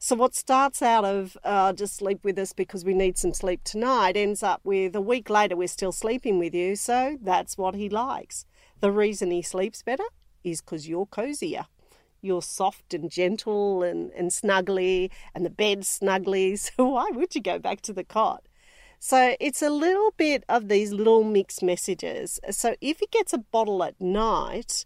So 0.00 0.14
what 0.14 0.36
starts 0.36 0.80
out 0.80 1.04
of 1.04 1.36
uh, 1.42 1.72
just 1.72 1.96
sleep 1.96 2.20
with 2.22 2.38
us 2.38 2.52
because 2.52 2.84
we 2.84 2.94
need 2.94 3.18
some 3.18 3.34
sleep 3.34 3.64
tonight 3.64 4.16
ends 4.16 4.44
up 4.44 4.60
with 4.62 4.94
a 4.94 5.00
week 5.00 5.28
later 5.28 5.56
we're 5.56 5.66
still 5.66 5.90
sleeping 5.90 6.38
with 6.38 6.54
you. 6.54 6.76
So 6.76 7.18
that's 7.20 7.58
what 7.58 7.74
he 7.74 7.88
likes. 7.88 8.46
The 8.80 8.92
reason 8.92 9.32
he 9.32 9.42
sleeps 9.42 9.82
better 9.82 10.04
is 10.44 10.60
because 10.60 10.88
you're 10.88 11.06
cozier. 11.06 11.66
You're 12.20 12.42
soft 12.42 12.94
and 12.94 13.10
gentle 13.10 13.82
and, 13.82 14.12
and 14.12 14.30
snuggly, 14.30 15.10
and 15.34 15.44
the 15.44 15.50
bed's 15.50 15.98
snuggly. 15.98 16.58
So 16.76 16.90
why 16.90 17.10
would 17.12 17.34
you 17.34 17.40
go 17.40 17.58
back 17.58 17.80
to 17.82 17.92
the 17.92 18.04
cot? 18.04 18.44
So 19.00 19.34
it's 19.40 19.62
a 19.62 19.70
little 19.70 20.12
bit 20.16 20.44
of 20.48 20.68
these 20.68 20.92
little 20.92 21.24
mixed 21.24 21.62
messages. 21.62 22.38
So 22.50 22.76
if 22.80 23.00
he 23.00 23.08
gets 23.10 23.32
a 23.32 23.38
bottle 23.38 23.82
at 23.82 24.00
night, 24.00 24.84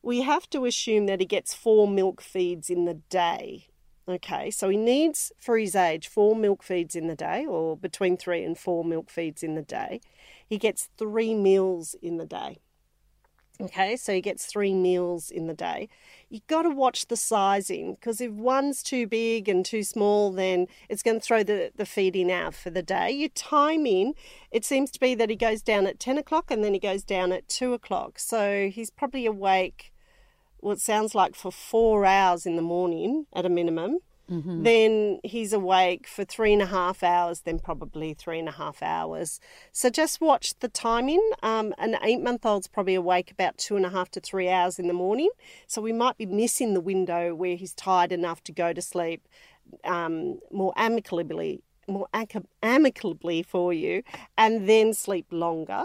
we 0.00 0.22
have 0.22 0.48
to 0.50 0.64
assume 0.64 1.06
that 1.06 1.18
he 1.18 1.26
gets 1.26 1.54
four 1.54 1.88
milk 1.88 2.20
feeds 2.20 2.70
in 2.70 2.84
the 2.84 2.94
day. 2.94 3.66
Okay, 4.08 4.50
so 4.50 4.70
he 4.70 4.78
needs, 4.78 5.32
for 5.38 5.58
his 5.58 5.76
age, 5.76 6.08
four 6.08 6.34
milk 6.34 6.62
feeds 6.62 6.96
in 6.96 7.08
the 7.08 7.14
day, 7.14 7.44
or 7.44 7.76
between 7.76 8.16
three 8.16 8.42
and 8.42 8.56
four 8.56 8.82
milk 8.82 9.10
feeds 9.10 9.42
in 9.42 9.54
the 9.54 9.62
day. 9.62 10.00
He 10.46 10.56
gets 10.56 10.88
three 10.96 11.34
meals 11.34 11.94
in 12.00 12.16
the 12.16 12.24
day. 12.24 12.58
Okay, 13.60 13.96
so 13.96 14.14
he 14.14 14.20
gets 14.20 14.46
three 14.46 14.72
meals 14.72 15.30
in 15.30 15.48
the 15.48 15.54
day. 15.54 15.88
You've 16.30 16.46
got 16.46 16.62
to 16.62 16.70
watch 16.70 17.08
the 17.08 17.16
sizing 17.16 17.94
because 17.94 18.20
if 18.20 18.30
one's 18.30 18.84
too 18.84 19.06
big 19.08 19.48
and 19.48 19.64
too 19.64 19.82
small, 19.82 20.30
then 20.30 20.68
it's 20.88 21.02
going 21.02 21.18
to 21.18 21.26
throw 21.26 21.42
the, 21.42 21.72
the 21.74 21.84
feeding 21.84 22.30
out 22.30 22.54
for 22.54 22.70
the 22.70 22.84
day. 22.84 23.10
You 23.10 23.28
time 23.28 23.84
in, 23.84 24.14
it 24.52 24.64
seems 24.64 24.92
to 24.92 25.00
be 25.00 25.16
that 25.16 25.28
he 25.28 25.34
goes 25.34 25.60
down 25.60 25.88
at 25.88 25.98
10 25.98 26.18
o'clock 26.18 26.52
and 26.52 26.62
then 26.62 26.72
he 26.72 26.78
goes 26.78 27.02
down 27.02 27.32
at 27.32 27.48
2 27.48 27.72
o'clock. 27.72 28.20
So 28.20 28.70
he's 28.72 28.90
probably 28.90 29.26
awake, 29.26 29.92
well, 30.60 30.72
it 30.72 30.80
sounds 30.80 31.14
like 31.14 31.34
for 31.34 31.52
four 31.52 32.04
hours 32.04 32.46
in 32.46 32.56
the 32.56 32.62
morning 32.62 33.26
at 33.32 33.46
a 33.46 33.48
minimum. 33.48 33.98
Mm-hmm. 34.30 34.62
Then 34.62 35.20
he's 35.24 35.54
awake 35.54 36.06
for 36.06 36.24
three 36.24 36.52
and 36.52 36.60
a 36.60 36.66
half 36.66 37.02
hours, 37.02 37.40
then 37.40 37.58
probably 37.58 38.12
three 38.12 38.38
and 38.38 38.48
a 38.48 38.52
half 38.52 38.82
hours. 38.82 39.40
So 39.72 39.88
just 39.88 40.20
watch 40.20 40.58
the 40.58 40.68
timing. 40.68 41.30
Um, 41.42 41.72
an 41.78 41.96
eight 42.02 42.20
month 42.20 42.44
old's 42.44 42.68
probably 42.68 42.94
awake 42.94 43.30
about 43.30 43.56
two 43.56 43.76
and 43.76 43.86
a 43.86 43.90
half 43.90 44.10
to 44.12 44.20
three 44.20 44.50
hours 44.50 44.78
in 44.78 44.86
the 44.86 44.92
morning. 44.92 45.30
So 45.66 45.80
we 45.80 45.92
might 45.92 46.18
be 46.18 46.26
missing 46.26 46.74
the 46.74 46.80
window 46.80 47.34
where 47.34 47.56
he's 47.56 47.74
tired 47.74 48.12
enough 48.12 48.44
to 48.44 48.52
go 48.52 48.74
to 48.74 48.82
sleep 48.82 49.26
um, 49.84 50.40
more 50.50 50.74
amicably, 50.76 51.62
more 51.86 52.08
amicably 52.62 53.42
for 53.42 53.72
you, 53.72 54.02
and 54.36 54.68
then 54.68 54.92
sleep 54.92 55.26
longer. 55.30 55.84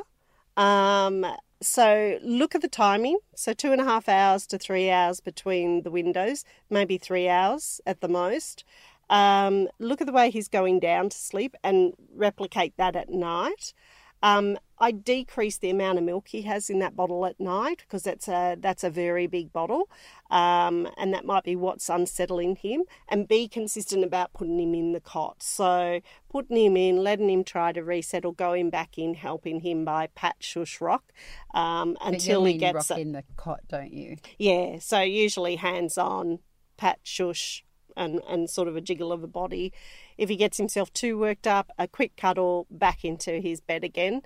Um, 0.57 1.25
so 1.63 2.19
look 2.21 2.55
at 2.55 2.61
the 2.61 2.67
timing. 2.67 3.17
So 3.35 3.53
two 3.53 3.71
and 3.71 3.81
a 3.81 3.85
half 3.85 4.07
hours 4.09 4.45
to 4.47 4.57
three 4.57 4.89
hours 4.89 5.19
between 5.19 5.83
the 5.83 5.91
windows, 5.91 6.43
maybe 6.69 6.97
three 6.97 7.27
hours 7.29 7.81
at 7.85 8.01
the 8.01 8.07
most. 8.07 8.63
Um, 9.09 9.67
look 9.79 10.01
at 10.01 10.07
the 10.07 10.13
way 10.13 10.29
he's 10.29 10.47
going 10.47 10.79
down 10.79 11.09
to 11.09 11.17
sleep 11.17 11.55
and 11.63 11.93
replicate 12.15 12.73
that 12.77 12.95
at 12.95 13.09
night. 13.09 13.73
Um, 14.23 14.57
I 14.79 14.91
decrease 14.91 15.57
the 15.57 15.69
amount 15.69 15.97
of 15.97 16.03
milk 16.03 16.29
he 16.29 16.41
has 16.43 16.69
in 16.69 16.79
that 16.79 16.95
bottle 16.95 17.25
at 17.25 17.39
night 17.39 17.79
because 17.79 18.03
that's 18.03 18.27
a 18.27 18.57
that's 18.59 18.83
a 18.83 18.89
very 18.89 19.27
big 19.27 19.53
bottle, 19.53 19.89
um, 20.31 20.89
and 20.97 21.13
that 21.13 21.25
might 21.25 21.43
be 21.43 21.55
what's 21.55 21.89
unsettling 21.89 22.55
him. 22.55 22.83
And 23.09 23.27
be 23.27 23.47
consistent 23.47 24.03
about 24.03 24.33
putting 24.33 24.59
him 24.59 24.73
in 24.73 24.93
the 24.93 25.01
cot. 25.01 25.43
So 25.43 26.01
putting 26.29 26.57
him 26.57 26.77
in, 26.77 26.97
letting 27.03 27.29
him 27.29 27.43
try 27.43 27.73
to 27.73 27.83
resettle, 27.83 28.31
going 28.31 28.69
back 28.69 28.97
in, 28.97 29.13
helping 29.13 29.59
him 29.59 29.85
by 29.85 30.07
pat, 30.15 30.37
shush, 30.39 30.79
rock 30.81 31.11
um, 31.53 31.97
until 32.01 32.45
he 32.45 32.57
gets 32.57 32.89
rock 32.89 32.99
in 32.99 33.11
the 33.11 33.23
cot, 33.35 33.61
don't 33.67 33.93
you? 33.93 34.17
Yeah. 34.37 34.79
So 34.79 35.01
usually 35.01 35.57
hands 35.57 35.97
on, 35.97 36.39
pat, 36.77 36.99
shush, 37.03 37.63
and 37.95 38.21
and 38.27 38.49
sort 38.49 38.67
of 38.67 38.75
a 38.75 38.81
jiggle 38.81 39.11
of 39.11 39.21
the 39.21 39.27
body 39.27 39.73
if 40.17 40.29
he 40.29 40.35
gets 40.35 40.57
himself 40.57 40.91
too 40.93 41.17
worked 41.17 41.47
up, 41.47 41.71
a 41.77 41.87
quick 41.87 42.15
cuddle 42.15 42.67
back 42.69 43.03
into 43.03 43.39
his 43.39 43.61
bed 43.61 43.83
again. 43.83 44.21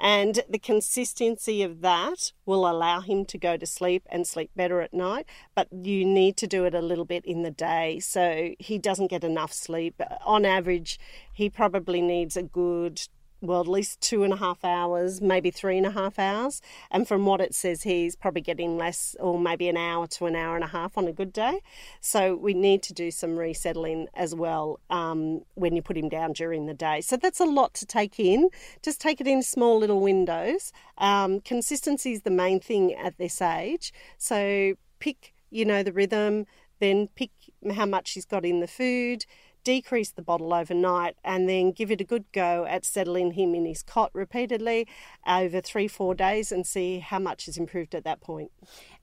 And 0.00 0.40
the 0.48 0.58
consistency 0.58 1.62
of 1.62 1.80
that 1.82 2.32
will 2.44 2.68
allow 2.68 3.00
him 3.00 3.24
to 3.26 3.38
go 3.38 3.56
to 3.56 3.66
sleep 3.66 4.02
and 4.10 4.26
sleep 4.26 4.50
better 4.56 4.80
at 4.80 4.92
night. 4.92 5.26
But 5.54 5.68
you 5.72 6.04
need 6.04 6.36
to 6.38 6.46
do 6.48 6.64
it 6.64 6.74
a 6.74 6.80
little 6.80 7.04
bit 7.04 7.24
in 7.24 7.42
the 7.42 7.52
day 7.52 8.00
so 8.00 8.50
he 8.58 8.78
doesn't 8.78 9.10
get 9.10 9.22
enough 9.22 9.52
sleep. 9.52 10.00
On 10.24 10.44
average, 10.44 10.98
he 11.32 11.48
probably 11.48 12.02
needs 12.02 12.36
a 12.36 12.42
good 12.42 13.02
well, 13.42 13.60
at 13.60 13.68
least 13.68 14.00
two 14.00 14.22
and 14.22 14.32
a 14.32 14.36
half 14.36 14.64
hours, 14.64 15.20
maybe 15.20 15.50
three 15.50 15.76
and 15.76 15.84
a 15.84 15.90
half 15.90 16.18
hours. 16.18 16.62
And 16.90 17.06
from 17.06 17.26
what 17.26 17.40
it 17.40 17.54
says, 17.54 17.82
he's 17.82 18.14
probably 18.14 18.40
getting 18.40 18.78
less, 18.78 19.16
or 19.18 19.38
maybe 19.38 19.68
an 19.68 19.76
hour 19.76 20.06
to 20.06 20.26
an 20.26 20.36
hour 20.36 20.54
and 20.54 20.64
a 20.64 20.68
half 20.68 20.96
on 20.96 21.08
a 21.08 21.12
good 21.12 21.32
day. 21.32 21.60
So 22.00 22.36
we 22.36 22.54
need 22.54 22.82
to 22.84 22.94
do 22.94 23.10
some 23.10 23.36
resettling 23.36 24.06
as 24.14 24.34
well 24.34 24.78
um, 24.90 25.42
when 25.54 25.74
you 25.74 25.82
put 25.82 25.96
him 25.96 26.08
down 26.08 26.32
during 26.32 26.66
the 26.66 26.74
day. 26.74 27.00
So 27.00 27.16
that's 27.16 27.40
a 27.40 27.44
lot 27.44 27.74
to 27.74 27.86
take 27.86 28.20
in. 28.20 28.48
Just 28.80 29.00
take 29.00 29.20
it 29.20 29.26
in 29.26 29.42
small 29.42 29.78
little 29.78 30.00
windows. 30.00 30.72
Um, 30.98 31.40
consistency 31.40 32.12
is 32.12 32.22
the 32.22 32.30
main 32.30 32.60
thing 32.60 32.94
at 32.94 33.18
this 33.18 33.42
age. 33.42 33.92
So 34.18 34.74
pick, 35.00 35.34
you 35.50 35.64
know, 35.64 35.82
the 35.82 35.92
rhythm, 35.92 36.46
then 36.78 37.08
pick 37.16 37.30
how 37.74 37.86
much 37.86 38.12
he's 38.12 38.24
got 38.24 38.44
in 38.44 38.60
the 38.60 38.68
food 38.68 39.24
decrease 39.64 40.10
the 40.10 40.22
bottle 40.22 40.52
overnight 40.52 41.16
and 41.24 41.48
then 41.48 41.72
give 41.72 41.90
it 41.90 42.00
a 42.00 42.04
good 42.04 42.24
go 42.32 42.64
at 42.64 42.84
settling 42.84 43.32
him 43.32 43.54
in 43.54 43.64
his 43.64 43.82
cot 43.82 44.10
repeatedly 44.14 44.86
over 45.26 45.60
three, 45.60 45.88
four 45.88 46.14
days 46.14 46.52
and 46.52 46.66
see 46.66 46.98
how 46.98 47.18
much 47.18 47.48
is 47.48 47.56
improved 47.56 47.94
at 47.94 48.04
that 48.04 48.20
point. 48.20 48.50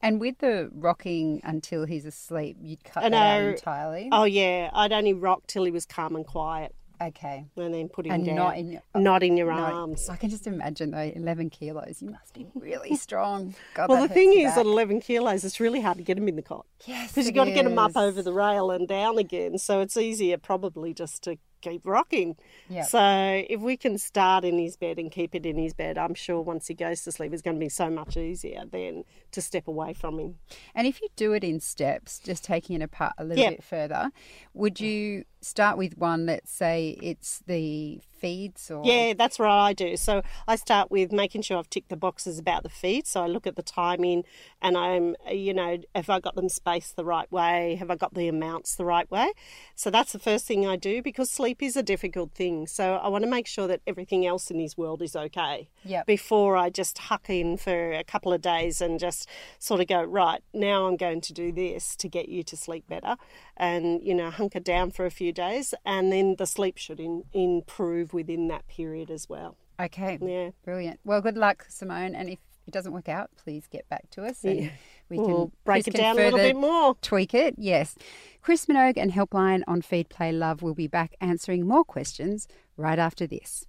And 0.01 0.19
with 0.19 0.39
the 0.39 0.69
rocking 0.73 1.41
until 1.43 1.85
he's 1.85 2.05
asleep, 2.05 2.57
you'd 2.61 2.83
cut 2.83 3.03
and 3.03 3.13
that 3.13 3.41
out 3.41 3.49
entirely? 3.55 4.09
Oh, 4.11 4.23
yeah. 4.23 4.69
I'd 4.73 4.93
only 4.93 5.13
rock 5.13 5.47
till 5.47 5.65
he 5.65 5.71
was 5.71 5.85
calm 5.85 6.15
and 6.15 6.25
quiet. 6.25 6.73
Okay. 7.01 7.45
And 7.55 7.73
then 7.73 7.89
putting 7.89 8.11
and 8.11 8.25
down. 8.25 8.35
Not 8.35 8.57
in 8.57 8.71
your, 8.73 8.81
uh, 8.93 8.99
not 8.99 9.23
in 9.23 9.37
your 9.37 9.51
arms. 9.51 10.09
I 10.09 10.15
can 10.15 10.29
just 10.29 10.47
imagine 10.47 10.91
though, 10.91 11.11
11 11.15 11.49
kilos. 11.49 12.01
You 12.01 12.11
must 12.11 12.33
be 12.33 12.47
really 12.55 12.95
strong. 12.97 13.55
God, 13.73 13.89
well, 13.89 14.01
the 14.01 14.13
thing 14.13 14.33
is, 14.33 14.51
back. 14.51 14.59
at 14.59 14.65
11 14.65 15.01
kilos, 15.01 15.43
it's 15.43 15.59
really 15.59 15.81
hard 15.81 15.97
to 15.97 16.03
get 16.03 16.17
him 16.17 16.27
in 16.27 16.35
the 16.35 16.41
cot. 16.41 16.65
Yes. 16.85 17.11
Because 17.11 17.25
you've 17.25 17.35
got 17.35 17.45
to 17.45 17.51
get 17.51 17.65
him 17.65 17.79
up 17.79 17.95
over 17.95 18.21
the 18.21 18.33
rail 18.33 18.71
and 18.71 18.87
down 18.87 19.17
again. 19.17 19.57
So 19.57 19.81
it's 19.81 19.97
easier 19.97 20.37
probably 20.37 20.93
just 20.93 21.23
to 21.23 21.37
keep 21.61 21.85
rocking. 21.85 22.35
Yep. 22.69 22.85
So 22.85 23.43
if 23.49 23.59
we 23.59 23.77
can 23.77 23.97
start 23.97 24.45
in 24.45 24.57
his 24.57 24.77
bed 24.77 24.97
and 24.97 25.11
keep 25.11 25.35
it 25.35 25.45
in 25.45 25.57
his 25.57 25.73
bed, 25.73 25.97
I'm 25.97 26.13
sure 26.13 26.41
once 26.41 26.67
he 26.67 26.73
goes 26.73 27.03
to 27.03 27.11
sleep, 27.11 27.33
it's 27.33 27.41
going 27.41 27.57
to 27.57 27.59
be 27.59 27.69
so 27.69 27.89
much 27.89 28.17
easier 28.17 28.63
then 28.69 29.03
to 29.31 29.41
step 29.41 29.67
away 29.67 29.93
from 29.93 30.19
him. 30.19 30.35
And 30.73 30.87
if 30.87 31.01
you 31.01 31.09
do 31.15 31.33
it 31.33 31.43
in 31.43 31.59
steps, 31.59 32.19
just 32.19 32.43
taking 32.43 32.77
it 32.77 32.83
apart 32.83 33.13
a 33.17 33.23
little 33.23 33.43
yep. 33.43 33.53
bit 33.57 33.63
further, 33.63 34.11
would 34.53 34.79
you 34.79 35.25
start 35.41 35.77
with 35.77 35.98
one, 35.98 36.25
let's 36.25 36.51
say 36.51 36.98
it's 37.01 37.41
the 37.48 38.01
feeds 38.19 38.69
or 38.69 38.84
yeah 38.86 39.13
that's 39.17 39.39
what 39.39 39.50
i 39.50 39.74
do. 39.74 39.96
So 39.96 40.22
i 40.48 40.55
start 40.55 40.91
with 40.91 41.12
making 41.12 41.41
sure 41.41 41.58
i've 41.58 41.69
ticked 41.69 41.89
the 41.89 41.96
boxes 41.96 42.38
about 42.38 42.63
the 42.63 42.69
feed. 42.69 43.08
So 43.08 43.24
i 43.24 43.27
look 43.27 43.48
at 43.48 43.55
the 43.55 43.63
timing 43.63 44.24
and 44.62 44.77
i'm 44.77 45.15
you 45.31 45.53
know 45.53 45.77
have 45.96 46.10
i 46.10 46.19
got 46.19 46.36
them 46.36 46.50
spaced 46.50 46.96
the 46.96 47.05
right 47.05 47.31
way? 47.31 47.75
Have 47.75 47.89
i 47.89 47.96
got 47.96 48.13
the 48.13 48.27
amounts 48.27 48.75
the 48.75 48.86
right 48.86 49.10
way? 49.10 49.31
So 49.75 49.89
that's 49.89 50.12
the 50.12 50.19
first 50.19 50.46
thing 50.46 50.67
i 50.67 50.75
do 50.75 51.01
because 51.01 51.29
sleep 51.29 51.63
is 51.63 51.75
a 51.75 51.84
difficult 51.84 52.34
thing. 52.34 52.67
So 52.67 52.96
i 52.96 53.08
want 53.08 53.24
to 53.24 53.29
make 53.29 53.48
sure 53.48 53.67
that 53.67 53.81
everything 53.88 54.25
else 54.25 54.51
in 54.51 54.60
his 54.60 54.77
world 54.77 55.01
is 55.01 55.15
okay 55.15 55.69
yep. 55.84 56.05
before 56.05 56.58
i 56.58 56.69
just 56.69 56.98
huck 56.98 57.29
in 57.29 57.58
for 57.58 57.93
a 57.93 58.03
couple 58.03 58.34
of 58.34 58.41
days 58.41 58.81
and 58.81 59.00
just 59.00 59.29
sort 59.60 59.79
of 59.79 59.88
go 59.88 60.03
right 60.03 60.41
now 60.53 60.88
i'm 60.88 60.98
going 60.98 61.22
to 61.22 61.34
do 61.34 61.51
this 61.51 61.96
to 61.96 62.08
get 62.10 62.27
you 62.29 62.43
to 62.43 62.58
sleep 62.58 62.86
better. 62.88 63.15
And 63.55 64.01
you 64.03 64.13
know 64.13 64.29
hunker 64.29 64.60
down 64.60 64.91
for 64.91 65.05
a 65.05 65.12
few 65.12 65.28
days 65.31 65.74
and 65.86 66.12
then 66.12 66.36
the 66.38 66.45
sleep 66.45 66.77
should 66.77 67.00
in, 67.00 67.24
improve 67.33 68.13
within 68.13 68.48
that 68.48 68.67
period 68.67 69.09
as 69.09 69.27
well. 69.29 69.57
Okay. 69.79 70.17
Yeah. 70.21 70.50
Brilliant. 70.63 71.00
Well 71.03 71.21
good 71.21 71.38
luck 71.38 71.65
simone 71.69 72.15
and 72.15 72.29
if 72.29 72.39
it 72.67 72.71
doesn't 72.71 72.93
work 72.93 73.09
out 73.09 73.31
please 73.36 73.67
get 73.67 73.88
back 73.89 74.09
to 74.12 74.24
us 74.24 74.43
and 74.43 74.59
yeah. 74.59 74.69
we 75.09 75.17
can 75.17 75.27
we'll 75.27 75.51
break 75.63 75.88
it 75.88 75.93
down 75.93 76.17
a 76.17 76.24
little 76.24 76.39
bit 76.39 76.55
more. 76.55 76.95
tweak 77.01 77.33
it. 77.33 77.55
Yes. 77.57 77.95
Chris 78.41 78.65
minogue 78.65 78.98
and 78.98 79.12
helpline 79.12 79.63
on 79.67 79.81
feed 79.81 80.09
play 80.09 80.31
love 80.31 80.62
will 80.62 80.75
be 80.75 80.88
back 80.88 81.15
answering 81.21 81.67
more 81.67 81.83
questions 81.83 82.48
right 82.77 83.00
after 83.00 83.25
this. 83.25 83.65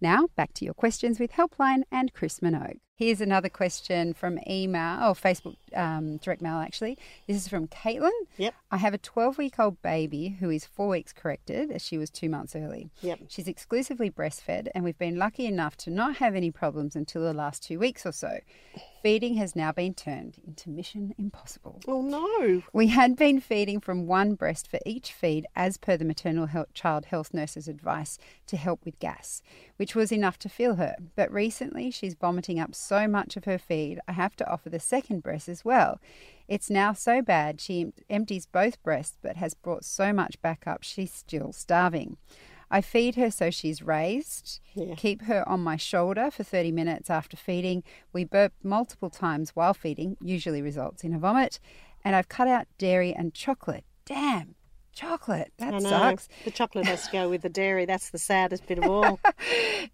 Now 0.00 0.28
back 0.36 0.54
to 0.54 0.64
your 0.64 0.74
questions 0.74 1.18
with 1.18 1.32
helpline 1.32 1.82
and 1.90 2.12
chris 2.12 2.40
minogue 2.40 2.78
Here's 2.96 3.20
another 3.20 3.48
question 3.48 4.14
from 4.14 4.38
email 4.48 5.00
or 5.02 5.14
Facebook 5.14 5.56
um, 5.74 6.18
direct 6.18 6.40
mail. 6.40 6.58
Actually, 6.58 6.96
this 7.26 7.36
is 7.36 7.48
from 7.48 7.66
Caitlin. 7.66 8.12
Yep. 8.36 8.54
I 8.70 8.76
have 8.76 8.94
a 8.94 8.98
12 8.98 9.36
week 9.36 9.58
old 9.58 9.82
baby 9.82 10.36
who 10.38 10.48
is 10.48 10.64
four 10.64 10.90
weeks 10.90 11.12
corrected, 11.12 11.72
as 11.72 11.82
she 11.82 11.98
was 11.98 12.08
two 12.08 12.28
months 12.28 12.54
early. 12.54 12.90
Yep. 13.02 13.18
She's 13.28 13.48
exclusively 13.48 14.10
breastfed, 14.10 14.68
and 14.76 14.84
we've 14.84 14.98
been 14.98 15.18
lucky 15.18 15.46
enough 15.46 15.76
to 15.78 15.90
not 15.90 16.18
have 16.18 16.36
any 16.36 16.52
problems 16.52 16.94
until 16.94 17.22
the 17.22 17.34
last 17.34 17.64
two 17.64 17.80
weeks 17.80 18.06
or 18.06 18.12
so. 18.12 18.38
Feeding 19.02 19.34
has 19.34 19.54
now 19.54 19.72
been 19.72 19.92
turned 19.92 20.38
into 20.46 20.70
mission 20.70 21.14
impossible. 21.18 21.80
Oh 21.86 22.00
no! 22.00 22.62
We 22.72 22.86
had 22.86 23.16
been 23.16 23.40
feeding 23.40 23.80
from 23.80 24.06
one 24.06 24.34
breast 24.34 24.70
for 24.70 24.78
each 24.86 25.12
feed, 25.12 25.46
as 25.56 25.76
per 25.76 25.96
the 25.96 26.04
maternal 26.04 26.46
health, 26.46 26.72
child 26.74 27.06
health 27.06 27.34
nurse's 27.34 27.68
advice 27.68 28.18
to 28.46 28.56
help 28.56 28.84
with 28.84 28.98
gas, 29.00 29.42
which 29.76 29.94
was 29.94 30.12
enough 30.12 30.38
to 30.38 30.48
fill 30.48 30.76
her. 30.76 30.94
But 31.16 31.30
recently, 31.32 31.90
she's 31.90 32.14
vomiting 32.14 32.58
up 32.58 32.74
so 32.84 33.08
much 33.08 33.36
of 33.36 33.44
her 33.44 33.58
feed, 33.58 34.00
I 34.06 34.12
have 34.12 34.36
to 34.36 34.50
offer 34.50 34.70
the 34.70 34.80
second 34.80 35.22
breast 35.22 35.48
as 35.48 35.64
well. 35.64 36.00
It's 36.46 36.70
now 36.70 36.92
so 36.92 37.22
bad 37.22 37.60
she 37.60 37.92
empties 38.10 38.46
both 38.46 38.82
breasts 38.82 39.16
but 39.22 39.36
has 39.36 39.54
brought 39.54 39.84
so 39.84 40.12
much 40.12 40.40
back 40.42 40.66
up 40.66 40.82
she's 40.82 41.12
still 41.12 41.52
starving. 41.52 42.16
I 42.70 42.80
feed 42.80 43.14
her 43.14 43.30
so 43.30 43.50
she's 43.50 43.82
raised, 43.82 44.60
yeah. 44.74 44.94
keep 44.96 45.22
her 45.22 45.48
on 45.48 45.60
my 45.60 45.76
shoulder 45.76 46.30
for 46.30 46.42
30 46.42 46.72
minutes 46.72 47.08
after 47.08 47.36
feeding. 47.36 47.82
We 48.12 48.24
burp 48.24 48.52
multiple 48.62 49.10
times 49.10 49.50
while 49.50 49.74
feeding, 49.74 50.16
usually 50.20 50.60
results 50.60 51.04
in 51.04 51.14
a 51.14 51.18
vomit. 51.18 51.60
And 52.04 52.16
I've 52.16 52.28
cut 52.28 52.48
out 52.48 52.66
dairy 52.78 53.14
and 53.14 53.32
chocolate. 53.32 53.84
Damn, 54.04 54.54
Chocolate. 54.94 55.52
That 55.58 55.82
sucks. 55.82 56.28
The 56.44 56.52
chocolate 56.52 56.86
has 56.86 57.06
to 57.06 57.12
go 57.12 57.28
with 57.28 57.42
the 57.42 57.48
dairy. 57.50 57.84
That's 57.84 58.10
the 58.10 58.18
saddest 58.18 58.66
bit 58.66 58.78
of 58.78 58.84
all. 58.84 59.18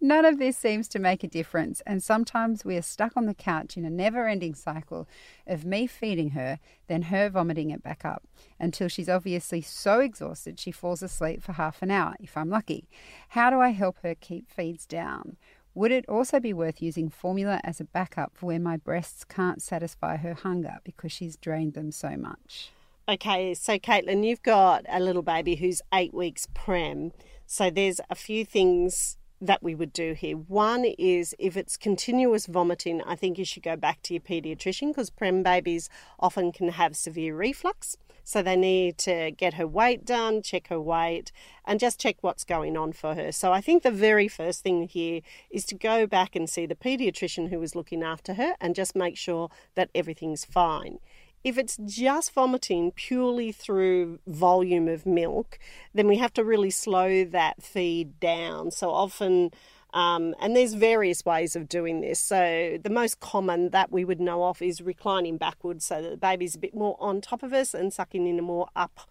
None 0.00 0.26
of 0.26 0.38
this 0.38 0.59
seems 0.59 0.88
to 0.88 0.99
make 0.99 1.25
a 1.25 1.28
difference. 1.28 1.80
And 1.87 2.02
sometimes 2.02 2.64
we 2.64 2.76
are 2.76 2.83
stuck 2.83 3.16
on 3.16 3.25
the 3.25 3.35
couch 3.35 3.78
in 3.78 3.87
a 3.87 3.90
never 3.90 4.28
ending 4.28 4.54
cycle 4.54 5.09
of 5.47 5.64
me 5.64 5.87
feeding 5.87 6.30
her, 6.30 6.59
then 6.87 7.02
her 7.02 7.30
vomiting 7.30 7.71
it 7.71 7.83
back 7.83 8.04
up 8.04 8.25
until 8.59 8.88
she's 8.88 9.09
obviously 9.09 9.62
so 9.62 10.00
exhausted 10.00 10.61
she 10.61 10.71
falls 10.71 11.02
asleep 11.02 11.42
for 11.42 11.52
half 11.52 11.80
an 11.80 11.90
hour, 11.90 12.14
if 12.21 12.37
I'm 12.37 12.50
lucky. 12.50 12.87
How 13.30 13.49
do 13.49 13.59
I 13.59 13.71
help 13.71 13.97
her 14.02 14.14
keep 14.14 14.50
feeds 14.50 14.85
down? 14.85 15.38
Would 15.75 15.92
it 15.92 16.09
also 16.09 16.40
be 16.40 16.52
worth 16.52 16.83
using 16.83 17.09
formula 17.09 17.61
as 17.64 17.80
a 17.80 17.85
backup 17.85 18.33
for 18.35 18.47
when 18.47 18.62
my 18.62 18.76
breasts 18.76 19.25
can't 19.25 19.62
satisfy 19.62 20.16
her 20.16 20.35
hunger 20.35 20.78
because 20.85 21.12
she's 21.12 21.37
drained 21.37 21.75
them 21.75 21.90
so 21.90 22.16
much? 22.16 22.73
Okay, 23.10 23.54
so 23.54 23.76
Caitlin, 23.76 24.24
you've 24.24 24.44
got 24.44 24.84
a 24.88 25.00
little 25.00 25.22
baby 25.22 25.56
who's 25.56 25.82
eight 25.92 26.14
weeks 26.14 26.46
prem. 26.54 27.10
So 27.44 27.68
there's 27.68 28.00
a 28.08 28.14
few 28.14 28.44
things 28.44 29.16
that 29.40 29.64
we 29.64 29.74
would 29.74 29.92
do 29.92 30.12
here. 30.12 30.36
One 30.36 30.84
is 30.84 31.34
if 31.36 31.56
it's 31.56 31.76
continuous 31.76 32.46
vomiting, 32.46 33.02
I 33.02 33.16
think 33.16 33.36
you 33.36 33.44
should 33.44 33.64
go 33.64 33.74
back 33.74 34.00
to 34.02 34.14
your 34.14 34.20
pediatrician 34.20 34.90
because 34.90 35.10
prem 35.10 35.42
babies 35.42 35.90
often 36.20 36.52
can 36.52 36.68
have 36.68 36.94
severe 36.94 37.34
reflux. 37.34 37.96
So 38.22 38.42
they 38.42 38.54
need 38.54 38.96
to 38.98 39.32
get 39.32 39.54
her 39.54 39.66
weight 39.66 40.04
done, 40.04 40.40
check 40.40 40.68
her 40.68 40.80
weight, 40.80 41.32
and 41.64 41.80
just 41.80 41.98
check 41.98 42.18
what's 42.20 42.44
going 42.44 42.76
on 42.76 42.92
for 42.92 43.16
her. 43.16 43.32
So 43.32 43.52
I 43.52 43.60
think 43.60 43.82
the 43.82 43.90
very 43.90 44.28
first 44.28 44.62
thing 44.62 44.86
here 44.86 45.22
is 45.50 45.64
to 45.66 45.74
go 45.74 46.06
back 46.06 46.36
and 46.36 46.48
see 46.48 46.64
the 46.64 46.76
pediatrician 46.76 47.48
who 47.48 47.58
was 47.58 47.74
looking 47.74 48.04
after 48.04 48.34
her 48.34 48.54
and 48.60 48.76
just 48.76 48.94
make 48.94 49.16
sure 49.16 49.50
that 49.74 49.90
everything's 49.96 50.44
fine. 50.44 51.00
If 51.42 51.56
it's 51.56 51.78
just 51.87 52.32
vomiting 52.32 52.92
purely 52.92 53.50
through 53.50 54.18
volume 54.26 54.88
of 54.88 55.06
milk, 55.06 55.59
then 55.94 56.06
we 56.06 56.18
have 56.18 56.35
to 56.35 56.44
really 56.44 56.70
slow 56.70 57.25
that 57.25 57.62
feed 57.62 58.20
down. 58.20 58.70
So 58.70 58.90
often, 58.90 59.50
um, 59.94 60.35
and 60.40 60.54
there's 60.54 60.75
various 60.75 61.25
ways 61.25 61.56
of 61.56 61.68
doing 61.68 62.02
this. 62.02 62.20
So 62.20 62.78
the 62.82 62.90
most 62.90 63.20
common 63.20 63.70
that 63.70 63.90
we 63.90 64.04
would 64.04 64.20
know 64.20 64.44
of 64.44 64.61
is 64.61 64.82
reclining 64.82 65.38
backwards 65.38 65.87
so 65.87 66.02
that 66.02 66.11
the 66.11 66.16
baby's 66.16 66.56
a 66.56 66.59
bit 66.59 66.75
more 66.75 66.97
on 67.00 67.20
top 67.23 67.42
of 67.42 67.54
us 67.54 67.73
and 67.73 67.92
sucking 67.92 68.26
in 68.26 68.38
a 68.38 68.42
more 68.42 68.68
up 68.76 69.09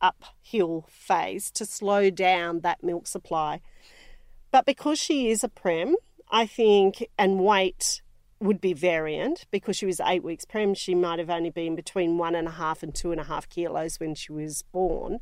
uphill 0.00 0.84
phase 0.88 1.50
to 1.52 1.64
slow 1.64 2.10
down 2.10 2.60
that 2.60 2.82
milk 2.82 3.06
supply. 3.06 3.60
But 4.50 4.66
because 4.66 4.98
she 4.98 5.30
is 5.30 5.44
a 5.44 5.48
prem, 5.48 5.96
I 6.30 6.46
think, 6.46 7.08
and 7.16 7.40
weight 7.40 8.02
would 8.42 8.60
be 8.60 8.72
variant 8.72 9.46
because 9.50 9.76
she 9.76 9.86
was 9.86 10.00
eight 10.00 10.24
weeks 10.24 10.44
prem. 10.44 10.74
She 10.74 10.94
might 10.94 11.18
have 11.18 11.30
only 11.30 11.50
been 11.50 11.76
between 11.76 12.18
one 12.18 12.34
and 12.34 12.48
a 12.48 12.52
half 12.52 12.82
and 12.82 12.94
two 12.94 13.12
and 13.12 13.20
a 13.20 13.24
half 13.24 13.48
kilos 13.48 14.00
when 14.00 14.14
she 14.14 14.32
was 14.32 14.62
born. 14.72 15.20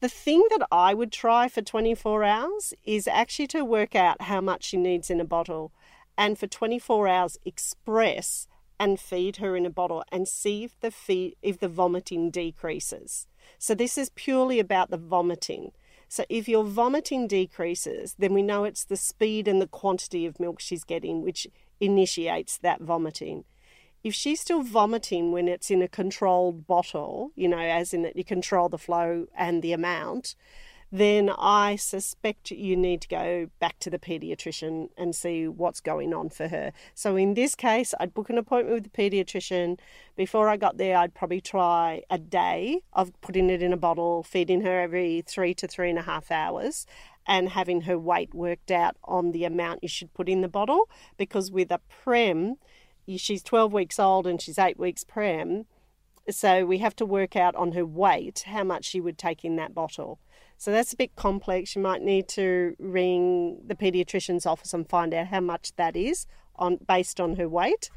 The 0.00 0.08
thing 0.08 0.44
that 0.50 0.66
I 0.70 0.94
would 0.94 1.10
try 1.10 1.48
for 1.48 1.62
24 1.62 2.22
hours 2.22 2.74
is 2.84 3.08
actually 3.08 3.46
to 3.48 3.64
work 3.64 3.94
out 3.94 4.22
how 4.22 4.40
much 4.40 4.64
she 4.64 4.76
needs 4.76 5.10
in 5.10 5.20
a 5.20 5.24
bottle 5.24 5.72
and 6.18 6.38
for 6.38 6.46
24 6.46 7.08
hours 7.08 7.38
express 7.44 8.46
and 8.78 9.00
feed 9.00 9.36
her 9.36 9.56
in 9.56 9.64
a 9.64 9.70
bottle 9.70 10.04
and 10.12 10.28
see 10.28 10.64
if 10.64 10.78
the 10.80 10.90
feed, 10.90 11.36
if 11.42 11.58
the 11.58 11.68
vomiting 11.68 12.30
decreases. 12.30 13.26
So 13.58 13.74
this 13.74 13.96
is 13.96 14.10
purely 14.10 14.60
about 14.60 14.90
the 14.90 14.98
vomiting. 14.98 15.72
So 16.08 16.24
if 16.28 16.48
your 16.48 16.64
vomiting 16.64 17.26
decreases, 17.26 18.14
then 18.18 18.32
we 18.34 18.42
know 18.42 18.64
it's 18.64 18.84
the 18.84 18.96
speed 18.96 19.48
and 19.48 19.60
the 19.60 19.66
quantity 19.66 20.26
of 20.26 20.38
milk 20.38 20.60
she's 20.60 20.84
getting 20.84 21.22
which 21.22 21.46
initiates 21.80 22.58
that 22.58 22.80
vomiting. 22.80 23.44
If 24.04 24.14
she's 24.14 24.40
still 24.40 24.62
vomiting 24.62 25.32
when 25.32 25.48
it's 25.48 25.70
in 25.70 25.82
a 25.82 25.88
controlled 25.88 26.66
bottle, 26.66 27.32
you 27.34 27.48
know, 27.48 27.58
as 27.58 27.92
in 27.92 28.02
that 28.02 28.16
you 28.16 28.24
control 28.24 28.68
the 28.68 28.78
flow 28.78 29.26
and 29.36 29.62
the 29.62 29.72
amount, 29.72 30.36
then 30.92 31.30
I 31.36 31.76
suspect 31.76 32.52
you 32.52 32.76
need 32.76 33.00
to 33.02 33.08
go 33.08 33.50
back 33.58 33.78
to 33.80 33.90
the 33.90 33.98
pediatrician 33.98 34.90
and 34.96 35.14
see 35.14 35.48
what's 35.48 35.80
going 35.80 36.14
on 36.14 36.30
for 36.30 36.48
her. 36.48 36.72
So 36.94 37.16
in 37.16 37.34
this 37.34 37.54
case, 37.54 37.92
I'd 37.98 38.14
book 38.14 38.30
an 38.30 38.38
appointment 38.38 38.74
with 38.74 38.92
the 38.92 39.10
pediatrician. 39.10 39.78
Before 40.14 40.48
I 40.48 40.56
got 40.56 40.78
there, 40.78 40.96
I'd 40.96 41.14
probably 41.14 41.40
try 41.40 42.02
a 42.08 42.18
day 42.18 42.82
of 42.92 43.12
putting 43.20 43.50
it 43.50 43.62
in 43.62 43.72
a 43.72 43.76
bottle, 43.76 44.22
feeding 44.22 44.60
her 44.60 44.80
every 44.80 45.22
three 45.26 45.54
to 45.54 45.66
three 45.66 45.90
and 45.90 45.98
a 45.98 46.02
half 46.02 46.30
hours, 46.30 46.86
and 47.26 47.50
having 47.50 47.82
her 47.82 47.98
weight 47.98 48.34
worked 48.34 48.70
out 48.70 48.96
on 49.04 49.32
the 49.32 49.44
amount 49.44 49.82
you 49.82 49.88
should 49.88 50.14
put 50.14 50.28
in 50.28 50.40
the 50.40 50.48
bottle. 50.48 50.88
Because 51.16 51.50
with 51.50 51.70
a 51.70 51.80
prem, 51.88 52.56
she's 53.16 53.42
12 53.42 53.72
weeks 53.72 53.98
old 53.98 54.26
and 54.26 54.40
she's 54.40 54.58
eight 54.58 54.78
weeks 54.78 55.04
prem. 55.04 55.66
So 56.28 56.64
we 56.66 56.78
have 56.78 56.96
to 56.96 57.06
work 57.06 57.36
out 57.36 57.54
on 57.54 57.72
her 57.72 57.86
weight 57.86 58.44
how 58.46 58.64
much 58.64 58.84
she 58.84 59.00
would 59.00 59.18
take 59.18 59.44
in 59.44 59.56
that 59.56 59.74
bottle. 59.74 60.18
So 60.58 60.72
that's 60.72 60.92
a 60.92 60.96
bit 60.96 61.14
complex. 61.16 61.76
You 61.76 61.82
might 61.82 62.02
need 62.02 62.28
to 62.30 62.74
ring 62.78 63.60
the 63.66 63.74
pediatrician's 63.74 64.46
office 64.46 64.72
and 64.72 64.88
find 64.88 65.12
out 65.12 65.28
how 65.28 65.40
much 65.40 65.74
that 65.76 65.96
is 65.96 66.26
on 66.56 66.78
based 66.88 67.20
on 67.20 67.36
her 67.36 67.48
weight 67.48 67.90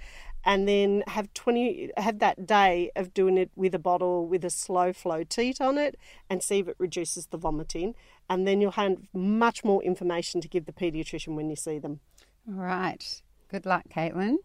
and 0.46 0.68
then 0.68 1.04
have 1.08 1.34
20 1.34 1.92
have 1.98 2.20
that 2.20 2.46
day 2.46 2.92
of 2.96 3.14
doing 3.14 3.38
it 3.38 3.52
with 3.56 3.76
a 3.76 3.80
bottle 3.80 4.28
with 4.28 4.44
a 4.46 4.50
slow 4.50 4.94
flow 4.94 5.24
teat 5.24 5.60
on 5.60 5.78
it 5.78 5.98
and 6.30 6.42
see 6.42 6.60
if 6.60 6.68
it 6.68 6.76
reduces 6.78 7.28
the 7.28 7.38
vomiting 7.38 7.94
and 8.30 8.48
then 8.48 8.62
you'll 8.62 8.72
have 8.72 8.98
much 9.14 9.64
more 9.64 9.84
information 9.84 10.42
to 10.42 10.48
give 10.48 10.66
the 10.66 10.74
pediatrician 10.74 11.36
when 11.36 11.50
you 11.50 11.56
see 11.56 11.80
them 11.80 12.00
all 12.48 12.56
right 12.56 13.22
good 13.50 13.66
luck 13.66 13.84
caitlin 13.90 14.38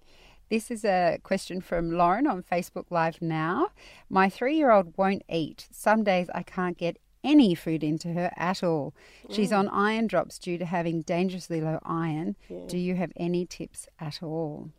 this 0.51 0.70
is 0.70 0.85
a 0.85 1.18
question 1.23 1.61
from 1.61 1.90
Lauren 1.90 2.27
on 2.27 2.42
Facebook 2.42 2.85
Live 2.90 3.23
now. 3.23 3.70
My 4.11 4.29
three 4.29 4.57
year 4.57 4.70
old 4.70 4.92
won't 4.97 5.23
eat. 5.29 5.66
Some 5.73 6.05
days 6.05 6.29
I 6.35 6.42
can't 6.42 6.77
get 6.77 6.99
any 7.25 7.55
food 7.55 7.83
into 7.83 8.12
her 8.12 8.31
at 8.37 8.62
all. 8.62 8.94
She's 9.31 9.51
mm. 9.51 9.59
on 9.59 9.68
iron 9.68 10.07
drops 10.07 10.38
due 10.38 10.59
to 10.59 10.66
having 10.66 11.01
dangerously 11.01 11.61
low 11.61 11.81
iron. 11.85 12.37
Yeah. 12.49 12.59
Do 12.68 12.79
you 12.79 12.94
have 12.94 13.11
any 13.16 13.47
tips 13.47 13.88
at 13.99 14.23
all? 14.23 14.70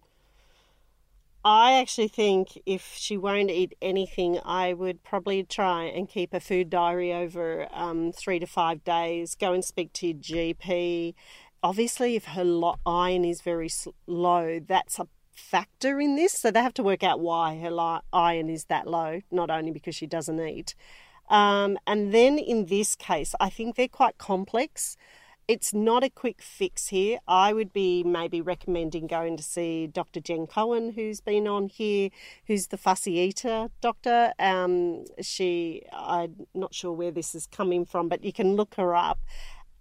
I 1.46 1.74
actually 1.74 2.08
think 2.08 2.60
if 2.66 2.96
she 2.96 3.18
won't 3.18 3.52
eat 3.52 3.76
anything, 3.80 4.40
I 4.44 4.74
would 4.74 5.04
probably 5.04 5.44
try 5.44 5.84
and 5.84 6.10
keep 6.10 6.34
a 6.34 6.40
food 6.40 6.72
diary 6.72 7.14
over 7.14 7.68
um, 7.72 8.12
three 8.12 8.40
to 8.40 8.48
five 8.48 8.84
days. 8.84 9.36
Go 9.36 9.54
and 9.54 9.64
speak 9.64 9.94
to 9.94 10.08
your 10.08 10.16
GP. 10.16 11.14
Obviously, 11.62 12.16
if 12.16 12.26
her 12.26 12.74
iron 12.84 13.24
is 13.24 13.42
very 13.42 13.70
low, 14.08 14.60
that's 14.60 14.98
a 14.98 15.08
factor 15.36 16.02
in 16.02 16.16
this. 16.16 16.34
So 16.34 16.50
they 16.50 16.64
have 16.64 16.74
to 16.76 16.84
work 16.84 17.04
out 17.04 17.20
why 17.20 17.60
her 17.60 18.02
iron 18.12 18.50
is 18.50 18.66
that 18.66 18.88
low, 18.88 19.22
not 19.30 19.52
only 19.52 19.70
because 19.70 19.94
she 19.94 20.08
doesn't 20.08 20.40
eat. 20.40 20.74
Um, 21.30 21.78
and 21.86 22.12
then 22.12 22.40
in 22.40 22.66
this 22.66 22.96
case, 22.96 23.36
I 23.40 23.52
think 23.52 23.76
they're 23.76 23.88
quite 23.88 24.18
complex 24.18 24.98
it's 25.48 25.74
not 25.74 26.04
a 26.04 26.10
quick 26.10 26.42
fix 26.42 26.88
here. 26.88 27.20
I 27.28 27.54
would 27.54 27.72
be 27.72 28.04
maybe 28.04 28.42
recommending 28.42 29.08
going 29.08 29.38
to 29.38 29.44
see 29.44 29.88
Dr. 29.88 30.20
Jen 30.20 30.48
Cohen, 30.48 30.94
who's 30.94 31.22
been 31.22 31.48
on 31.48 31.68
here, 31.68 32.10
who's 32.48 32.68
the 32.68 32.78
fussy 32.78 33.14
eater 33.14 33.70
doctor. 33.82 34.34
Um, 34.40 35.06
she, 35.22 35.84
I'm 35.94 36.48
not 36.54 36.74
sure 36.74 36.94
where 36.94 37.12
this 37.12 37.36
is 37.36 37.48
coming 37.48 37.86
from, 37.86 38.10
but 38.10 38.24
you 38.24 38.34
can 38.34 38.56
look 38.56 38.76
her 38.76 38.96
up. 38.96 39.20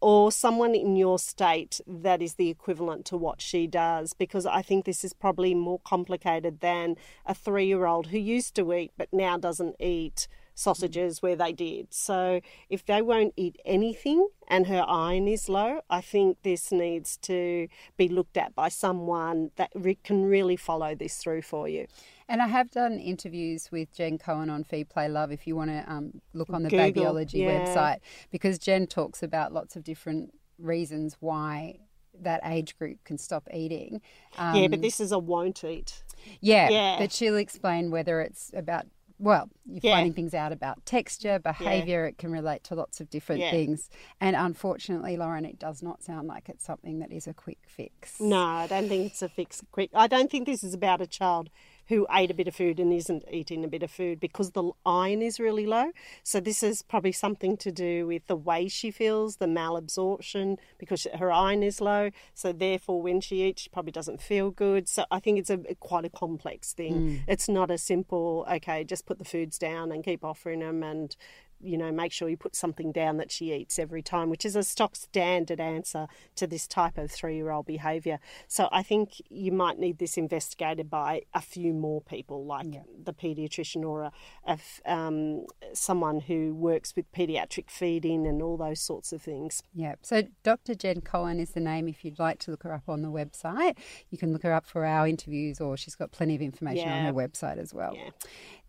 Or 0.01 0.31
someone 0.31 0.75
in 0.75 0.97
your 0.97 1.19
state 1.19 1.81
that 1.87 2.21
is 2.21 2.35
the 2.35 2.51
equivalent 2.51 3.07
to 3.07 3.17
what 3.17 3.41
she 3.41 3.67
does, 3.67 4.13
because 4.13 4.45
I 4.45 4.61
think 4.61 4.85
this 4.85 5.03
is 5.03 5.15
probably 5.15 5.55
more 5.55 5.81
complicated 5.83 6.61
than 6.61 6.97
a 7.25 7.35
three 7.35 7.67
year 7.67 7.87
old 7.87 8.09
who 8.09 8.19
used 8.19 8.55
to 8.57 8.75
eat 8.75 8.93
but 8.99 9.09
now 9.13 9.39
doesn't 9.39 9.77
eat 9.81 10.29
sausages 10.55 11.21
where 11.21 11.37
they 11.37 11.53
did. 11.53 11.93
So 11.93 12.41
if 12.69 12.85
they 12.87 13.03
won't 13.03 13.35
eat 13.37 13.57
anything 13.65 14.29
and 14.49 14.67
her 14.69 14.85
iron 14.87 15.29
is 15.29 15.49
low, 15.49 15.81
I 15.91 16.01
think 16.01 16.39
this 16.43 16.71
needs 16.71 17.17
to 17.19 17.69
be 17.97 18.09
looked 18.09 18.37
at 18.37 18.55
by 18.55 18.69
someone 18.69 19.51
that 19.57 19.71
re- 19.75 19.99
can 20.03 20.25
really 20.25 20.57
follow 20.57 20.95
this 20.95 21.17
through 21.17 21.43
for 21.43 21.69
you. 21.69 21.87
And 22.29 22.41
I 22.41 22.47
have 22.47 22.71
done 22.71 22.99
interviews 22.99 23.71
with 23.71 23.95
Jen 23.95 24.17
Cohen 24.17 24.49
on 24.49 24.65
Feed 24.65 24.89
Play 24.89 25.09
Love 25.09 25.31
if 25.31 25.47
you 25.47 25.57
want 25.57 25.71
to 25.71 25.85
um, 25.87 26.21
look 26.33 26.51
on 26.51 26.63
the 26.63 26.71
Google, 26.71 27.15
Babyology 27.15 27.45
yeah. 27.45 27.67
website, 27.67 27.99
because 28.31 28.59
Jen 28.59 28.87
talks 28.87 29.23
about 29.23 29.53
lots 29.53 29.77
of 29.77 29.85
different 29.85 30.33
reasons 30.59 31.17
why 31.21 31.81
that 32.23 32.41
age 32.45 32.79
group 32.79 33.03
can 33.05 33.19
stop 33.19 33.49
eating. 33.53 34.01
Um, 34.39 34.55
yeah, 34.55 34.69
but 34.69 34.77
um, 34.77 34.83
this 34.83 35.01
is 35.01 35.13
a 35.13 35.19
won't 35.19 35.65
eat. 35.65 36.03
Yeah, 36.41 36.71
yeah, 36.71 36.97
but 36.99 37.13
she'll 37.13 37.37
explain 37.37 37.91
whether 37.91 38.21
it's 38.21 38.51
about 38.55 38.87
well, 39.25 39.49
you're 39.65 39.81
yeah. 39.83 39.95
finding 39.95 40.13
things 40.13 40.35
out 40.35 40.53
about 40.53 40.85
texture, 40.85 41.39
behavior. 41.39 42.03
Yeah. 42.03 42.09
It 42.09 42.19
can 42.19 42.31
relate 42.31 42.63
to 42.65 42.75
lots 42.75 43.01
of 43.01 43.09
different 43.09 43.41
yeah. 43.41 43.51
things. 43.51 43.89
And 44.21 44.37
unfortunately, 44.37 45.17
Lauren, 45.17 45.47
it 45.47 45.59
does 45.59 45.83
not 45.83 46.03
sound 46.03 46.29
like 46.29 46.51
it's 46.51 46.65
something 46.65 46.99
that 46.99 47.11
is 47.11 47.27
a 47.27 47.33
quick 47.33 47.61
fix. 47.67 48.21
No, 48.21 48.39
I 48.39 48.67
don't 48.67 48.87
think 48.87 49.07
it's 49.07 49.23
a 49.23 49.29
fix 49.31 49.63
quick. 49.73 49.89
I 49.95 50.09
don't 50.09 50.31
think 50.31 50.45
this 50.45 50.63
is 50.63 50.75
about 50.75 51.01
a 51.01 51.07
child 51.07 51.49
who 51.89 52.07
ate 52.11 52.31
a 52.31 52.35
bit 52.35 52.49
of 52.49 52.55
food 52.55 52.81
and 52.81 52.93
isn't 52.93 53.25
eating 53.31 53.65
a 53.65 53.69
bit 53.69 53.83
of 53.83 53.91
food 53.91 54.21
because 54.21 54.53
the 54.53 54.71
iron 54.85 55.23
is 55.23 55.39
really 55.39 55.67
low. 55.67 55.93
So 56.23 56.41
this 56.41 56.63
is 56.63 56.83
probably 56.83 57.13
something 57.13 57.57
to 57.59 57.73
do 57.73 58.07
with 58.07 58.27
the 58.27 58.37
way 58.37 58.69
she 58.69 58.91
feels, 58.91 59.37
the 59.37 59.47
malabsorption 59.47 60.59
because 60.79 61.07
her 61.19 61.31
iron 61.31 61.63
is 61.63 61.81
low. 61.81 62.11
So 62.35 62.53
therefore, 62.53 63.03
when 63.03 63.21
she 63.21 63.43
eats, 63.43 63.63
she 63.63 63.69
probably 63.69 63.93
doesn't 63.93 64.21
feel 64.21 64.51
good. 64.51 64.89
So 64.89 65.05
I 65.11 65.21
think 65.21 65.39
it's 65.39 65.51
a 65.51 65.59
quite 65.81 66.05
a 66.05 66.11
complex 66.11 66.73
thing. 66.73 66.95
Mm. 66.95 67.21
It's 67.29 67.49
not 67.49 67.71
a 67.71 67.79
simple 67.79 68.47
okay, 68.51 68.85
just 68.85 69.07
put 69.07 69.19
the 69.19 69.25
foods 69.25 69.59
down 69.59 69.93
and 69.93 70.05
keep 70.05 70.25
offering 70.25 70.61
them 70.61 70.83
and 70.83 71.15
you 71.61 71.79
know, 71.79 71.91
make 71.91 72.13
sure 72.13 72.29
you 72.29 72.37
put 72.37 72.57
something 72.57 72.93
down 72.93 73.17
that 73.19 73.31
she 73.31 73.53
eats 73.53 73.79
every 73.79 74.03
time, 74.03 74.31
which 74.31 74.45
is 74.45 74.57
a 74.57 74.63
stock 74.63 74.97
standard 74.97 75.61
answer 75.61 76.07
to 76.37 76.47
this 76.47 76.67
type 76.67 76.99
of 76.99 77.11
three 77.11 77.37
year 77.37 77.51
old 77.51 77.67
behaviour. 77.67 78.19
So 78.49 78.69
I 78.73 78.83
think 78.83 79.23
you 79.29 79.53
might 79.53 79.79
need 79.79 79.99
this 79.99 80.17
investigated 80.17 80.91
by 80.91 81.23
a 81.33 81.41
few 81.41 81.73
more 81.73 82.01
people, 82.01 82.45
like 82.45 82.67
yeah. 82.71 82.81
the 83.03 83.13
paediatrician 83.13 83.85
or 83.85 84.03
a, 84.03 84.13
a 84.47 84.59
um, 84.87 85.47
someone 85.73 86.21
who 86.21 86.55
works 86.55 86.95
with 86.97 87.11
paediatric 87.13 87.71
feeding 87.71 88.27
and 88.27 88.43
all 88.43 88.57
those 88.57 88.81
sorts 88.81 89.13
of 89.13 89.23
things. 89.23 89.63
Yeah. 89.75 89.95
So 90.03 90.25
Dr. 90.43 90.75
Jen 90.75 91.01
Cohen 91.01 91.41
is 91.41 91.51
the 91.51 91.61
name 91.61 91.89
if 91.89 92.05
you'd 92.05 92.19
like 92.19 92.39
to 92.41 92.51
look 92.51 92.63
her 92.65 92.73
up 92.73 92.89
on 92.89 93.03
the 93.03 93.09
website. 93.09 93.77
You 94.11 94.19
can 94.19 94.33
look 94.33 94.43
her 94.43 94.53
up 94.53 94.67
for 94.67 94.85
our 94.85 95.07
interviews, 95.07 95.61
or 95.61 95.77
she's 95.77 95.95
got 95.95 96.13
plenty 96.13 96.35
of 96.35 96.43
information 96.43 96.89
yeah. 96.89 96.99
on 96.99 97.05
her 97.05 97.13
website 97.13 97.59
as 97.59 97.73
well. 97.73 97.95
Yeah. 97.95 98.11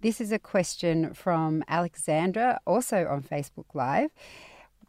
This 0.02 0.22
is 0.22 0.32
a 0.32 0.40
question 0.40 1.14
from 1.14 1.64
Alexandra, 1.68 2.60
also 2.68 3.08
on 3.08 3.24
Facebook 3.24 3.74
Live. 3.74 4.12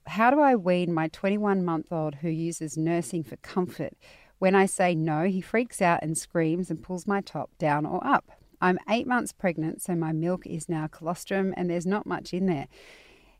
How 0.06 0.30
do 0.30 0.40
I 0.40 0.56
wean 0.56 0.92
my 0.92 1.08
21 1.08 1.64
month 1.64 1.92
old 1.92 2.16
who 2.16 2.28
uses 2.28 2.76
nursing 2.76 3.24
for 3.24 3.36
comfort? 3.36 3.94
When 4.38 4.54
I 4.54 4.66
say 4.66 4.94
no, 4.94 5.24
he 5.24 5.40
freaks 5.40 5.80
out 5.80 6.00
and 6.02 6.18
screams 6.18 6.70
and 6.70 6.82
pulls 6.82 7.06
my 7.06 7.20
top 7.20 7.50
down 7.56 7.86
or 7.86 8.04
up. 8.06 8.32
I'm 8.60 8.78
eight 8.90 9.06
months 9.06 9.32
pregnant, 9.32 9.80
so 9.80 9.94
my 9.94 10.12
milk 10.12 10.46
is 10.46 10.68
now 10.68 10.86
colostrum 10.86 11.54
and 11.56 11.70
there's 11.70 11.86
not 11.86 12.06
much 12.06 12.34
in 12.34 12.46
there. 12.46 12.66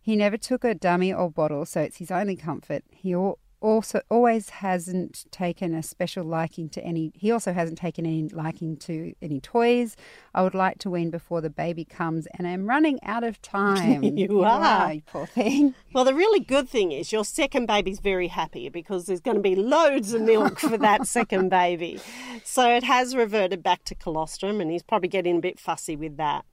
He 0.01 0.15
never 0.17 0.37
took 0.37 0.65
a 0.65 0.75
dummy 0.75 1.13
or 1.13 1.31
bottle, 1.31 1.67
so 1.67 1.81
it's 1.81 1.99
his 1.99 2.11
only 2.11 2.37
comfort. 2.37 2.85
He 2.91 3.15
also 3.61 4.01
always 4.11 4.51
hasn't 4.51 5.25
taken 5.31 5.75
a 5.75 5.83
special 5.83 6.25
liking 6.25 6.69
to 6.69 6.83
any 6.83 7.13
he 7.15 7.31
also 7.31 7.53
hasn't 7.53 7.79
taken 7.79 8.05
any 8.05 8.29
liking 8.29 8.77
to 8.77 9.15
any 9.23 9.41
toys 9.41 9.97
i 10.35 10.43
would 10.43 10.55
like 10.55 10.79
to 10.79 10.91
wean 10.91 11.11
before 11.11 11.41
the 11.41 11.51
baby 11.51 11.85
comes 11.85 12.27
and 12.39 12.47
i'm 12.47 12.67
running 12.67 12.99
out 13.03 13.25
of 13.25 13.41
time. 13.43 14.03
You, 14.17 14.45
are. 14.45 14.95
you 14.95 15.03
poor 15.07 15.27
thing. 15.27 15.75
Well 15.93 16.05
the 16.05 16.15
really 16.15 16.41
good 16.41 16.69
thing 16.69 16.93
is 16.93 17.13
your 17.13 17.25
second 17.25 17.67
baby's 17.67 18.01
very 18.01 18.29
happy 18.29 18.69
because 18.69 19.07
there's 19.07 19.21
going 19.21 19.37
to 19.37 19.43
be 19.43 19.55
loads 19.55 20.15
of 20.15 20.23
milk 20.23 20.59
for 20.59 20.79
that 20.79 21.07
second 21.19 21.51
baby. 21.51 22.01
So 22.45 22.69
it 22.71 22.83
has 22.85 23.15
reverted 23.15 23.63
back 23.63 23.85
to 23.85 23.95
colostrum 23.95 24.61
and 24.61 24.71
he's 24.71 24.83
probably 24.83 25.09
getting 25.09 25.39
a 25.39 25.41
bit 25.41 25.59
fussy 25.59 25.97
with 25.97 26.17
that. 26.17 26.45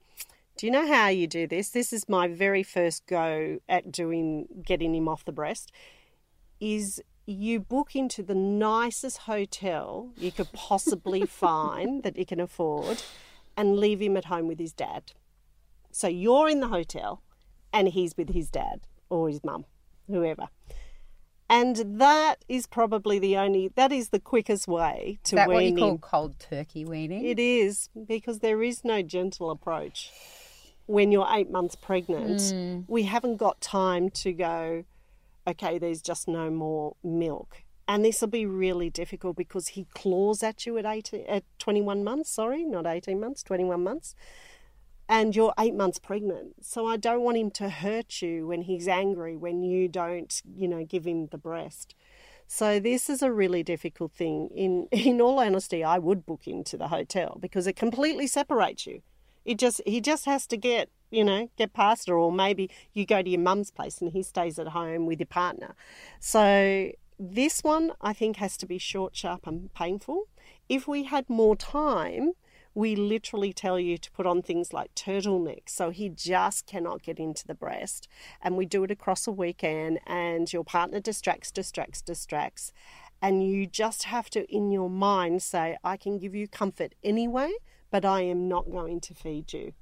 Do 0.56 0.66
you 0.66 0.72
know 0.72 0.86
how 0.86 1.08
you 1.08 1.26
do 1.26 1.46
this? 1.46 1.70
This 1.70 1.92
is 1.92 2.08
my 2.08 2.28
very 2.28 2.62
first 2.62 3.06
go 3.06 3.58
at 3.68 3.90
doing 3.90 4.46
getting 4.64 4.94
him 4.94 5.08
off 5.08 5.24
the 5.24 5.32
breast 5.32 5.72
is 6.60 7.02
you 7.26 7.58
book 7.58 7.96
into 7.96 8.22
the 8.22 8.34
nicest 8.34 9.18
hotel 9.18 10.10
you 10.16 10.30
could 10.30 10.52
possibly 10.52 11.24
find 11.26 12.02
that 12.02 12.16
you 12.16 12.26
can 12.26 12.40
afford 12.40 13.02
and 13.56 13.78
leave 13.78 14.00
him 14.00 14.16
at 14.16 14.26
home 14.26 14.48
with 14.48 14.58
his 14.58 14.72
dad. 14.72 15.12
So 15.90 16.08
you're 16.08 16.48
in 16.48 16.60
the 16.60 16.68
hotel 16.68 17.22
and 17.72 17.88
he's 17.88 18.16
with 18.16 18.30
his 18.30 18.50
dad 18.50 18.80
or 19.08 19.28
his 19.28 19.42
mum, 19.44 19.64
whoever. 20.08 20.48
And 21.48 22.00
that 22.00 22.44
is 22.48 22.66
probably 22.66 23.18
the 23.18 23.36
only, 23.36 23.70
that 23.76 23.92
is 23.92 24.08
the 24.08 24.18
quickest 24.18 24.66
way 24.66 25.18
to 25.24 25.36
is 25.36 25.36
that 25.36 25.48
weaning. 25.48 25.74
what 25.74 25.80
you 25.80 25.98
call 25.98 25.98
cold 25.98 26.38
turkey 26.38 26.84
weaning? 26.84 27.24
It 27.24 27.38
is, 27.38 27.90
because 28.06 28.38
there 28.38 28.62
is 28.62 28.82
no 28.82 29.02
gentle 29.02 29.50
approach. 29.50 30.10
When 30.86 31.12
you're 31.12 31.28
eight 31.30 31.50
months 31.50 31.74
pregnant, 31.76 32.40
mm. 32.40 32.84
we 32.88 33.04
haven't 33.04 33.36
got 33.36 33.60
time 33.60 34.10
to 34.10 34.32
go, 34.32 34.84
okay, 35.46 35.78
there's 35.78 36.02
just 36.02 36.28
no 36.28 36.50
more 36.50 36.96
milk. 37.02 37.62
And 37.86 38.04
this 38.04 38.20
will 38.20 38.28
be 38.28 38.46
really 38.46 38.88
difficult 38.88 39.36
because 39.36 39.68
he 39.68 39.86
claws 39.94 40.42
at 40.42 40.64
you 40.64 40.78
at 40.78 40.86
18, 40.86 41.26
at 41.28 41.44
21 41.58 42.02
months, 42.02 42.30
sorry, 42.30 42.64
not 42.64 42.86
18 42.86 43.20
months, 43.20 43.42
21 43.42 43.82
months. 43.82 44.14
And 45.06 45.36
you're 45.36 45.52
eight 45.58 45.74
months 45.74 45.98
pregnant. 45.98 46.64
So 46.64 46.86
I 46.86 46.96
don't 46.96 47.20
want 47.20 47.36
him 47.36 47.50
to 47.52 47.68
hurt 47.68 48.22
you 48.22 48.46
when 48.46 48.62
he's 48.62 48.88
angry, 48.88 49.36
when 49.36 49.62
you 49.62 49.86
don't, 49.86 50.40
you 50.56 50.66
know, 50.66 50.84
give 50.84 51.06
him 51.06 51.26
the 51.26 51.36
breast. 51.36 51.94
So 52.46 52.78
this 52.80 53.10
is 53.10 53.22
a 53.22 53.32
really 53.32 53.62
difficult 53.62 54.12
thing. 54.12 54.48
In 54.54 54.86
in 54.90 55.20
all 55.20 55.38
honesty, 55.40 55.84
I 55.84 55.98
would 55.98 56.24
book 56.24 56.46
into 56.46 56.76
the 56.76 56.88
hotel 56.88 57.38
because 57.40 57.66
it 57.66 57.76
completely 57.76 58.26
separates 58.26 58.86
you. 58.86 59.02
It 59.44 59.58
just 59.58 59.80
he 59.86 60.00
just 60.00 60.24
has 60.24 60.46
to 60.48 60.56
get 60.56 60.90
you 61.14 61.24
know, 61.24 61.48
get 61.56 61.72
past 61.72 62.08
it. 62.08 62.12
Or 62.12 62.32
maybe 62.32 62.70
you 62.92 63.06
go 63.06 63.22
to 63.22 63.30
your 63.30 63.40
mum's 63.40 63.70
place 63.70 64.00
and 64.00 64.12
he 64.12 64.22
stays 64.22 64.58
at 64.58 64.68
home 64.68 65.06
with 65.06 65.20
your 65.20 65.26
partner. 65.26 65.74
So 66.20 66.90
this 67.18 67.60
one, 67.62 67.92
I 68.00 68.12
think, 68.12 68.36
has 68.36 68.56
to 68.58 68.66
be 68.66 68.78
short, 68.78 69.16
sharp, 69.16 69.46
and 69.46 69.72
painful. 69.72 70.28
If 70.68 70.88
we 70.88 71.04
had 71.04 71.30
more 71.30 71.56
time, 71.56 72.32
we 72.74 72.96
literally 72.96 73.52
tell 73.52 73.78
you 73.78 73.96
to 73.98 74.10
put 74.10 74.26
on 74.26 74.42
things 74.42 74.72
like 74.72 74.94
turtlenecks 74.96 75.68
so 75.68 75.90
he 75.90 76.08
just 76.08 76.66
cannot 76.66 77.02
get 77.02 77.20
into 77.20 77.46
the 77.46 77.54
breast. 77.54 78.08
And 78.42 78.56
we 78.56 78.66
do 78.66 78.82
it 78.82 78.90
across 78.90 79.26
a 79.26 79.32
weekend, 79.32 80.00
and 80.06 80.52
your 80.52 80.64
partner 80.64 81.00
distracts, 81.00 81.52
distracts, 81.52 82.02
distracts. 82.02 82.72
And 83.22 83.42
you 83.42 83.66
just 83.66 84.04
have 84.04 84.28
to, 84.30 84.44
in 84.52 84.70
your 84.70 84.90
mind, 84.90 85.42
say, 85.42 85.76
I 85.84 85.96
can 85.96 86.18
give 86.18 86.34
you 86.34 86.48
comfort 86.48 86.94
anyway, 87.02 87.52
but 87.90 88.04
I 88.04 88.22
am 88.22 88.48
not 88.48 88.70
going 88.70 89.00
to 89.02 89.14
feed 89.14 89.52
you. 89.52 89.72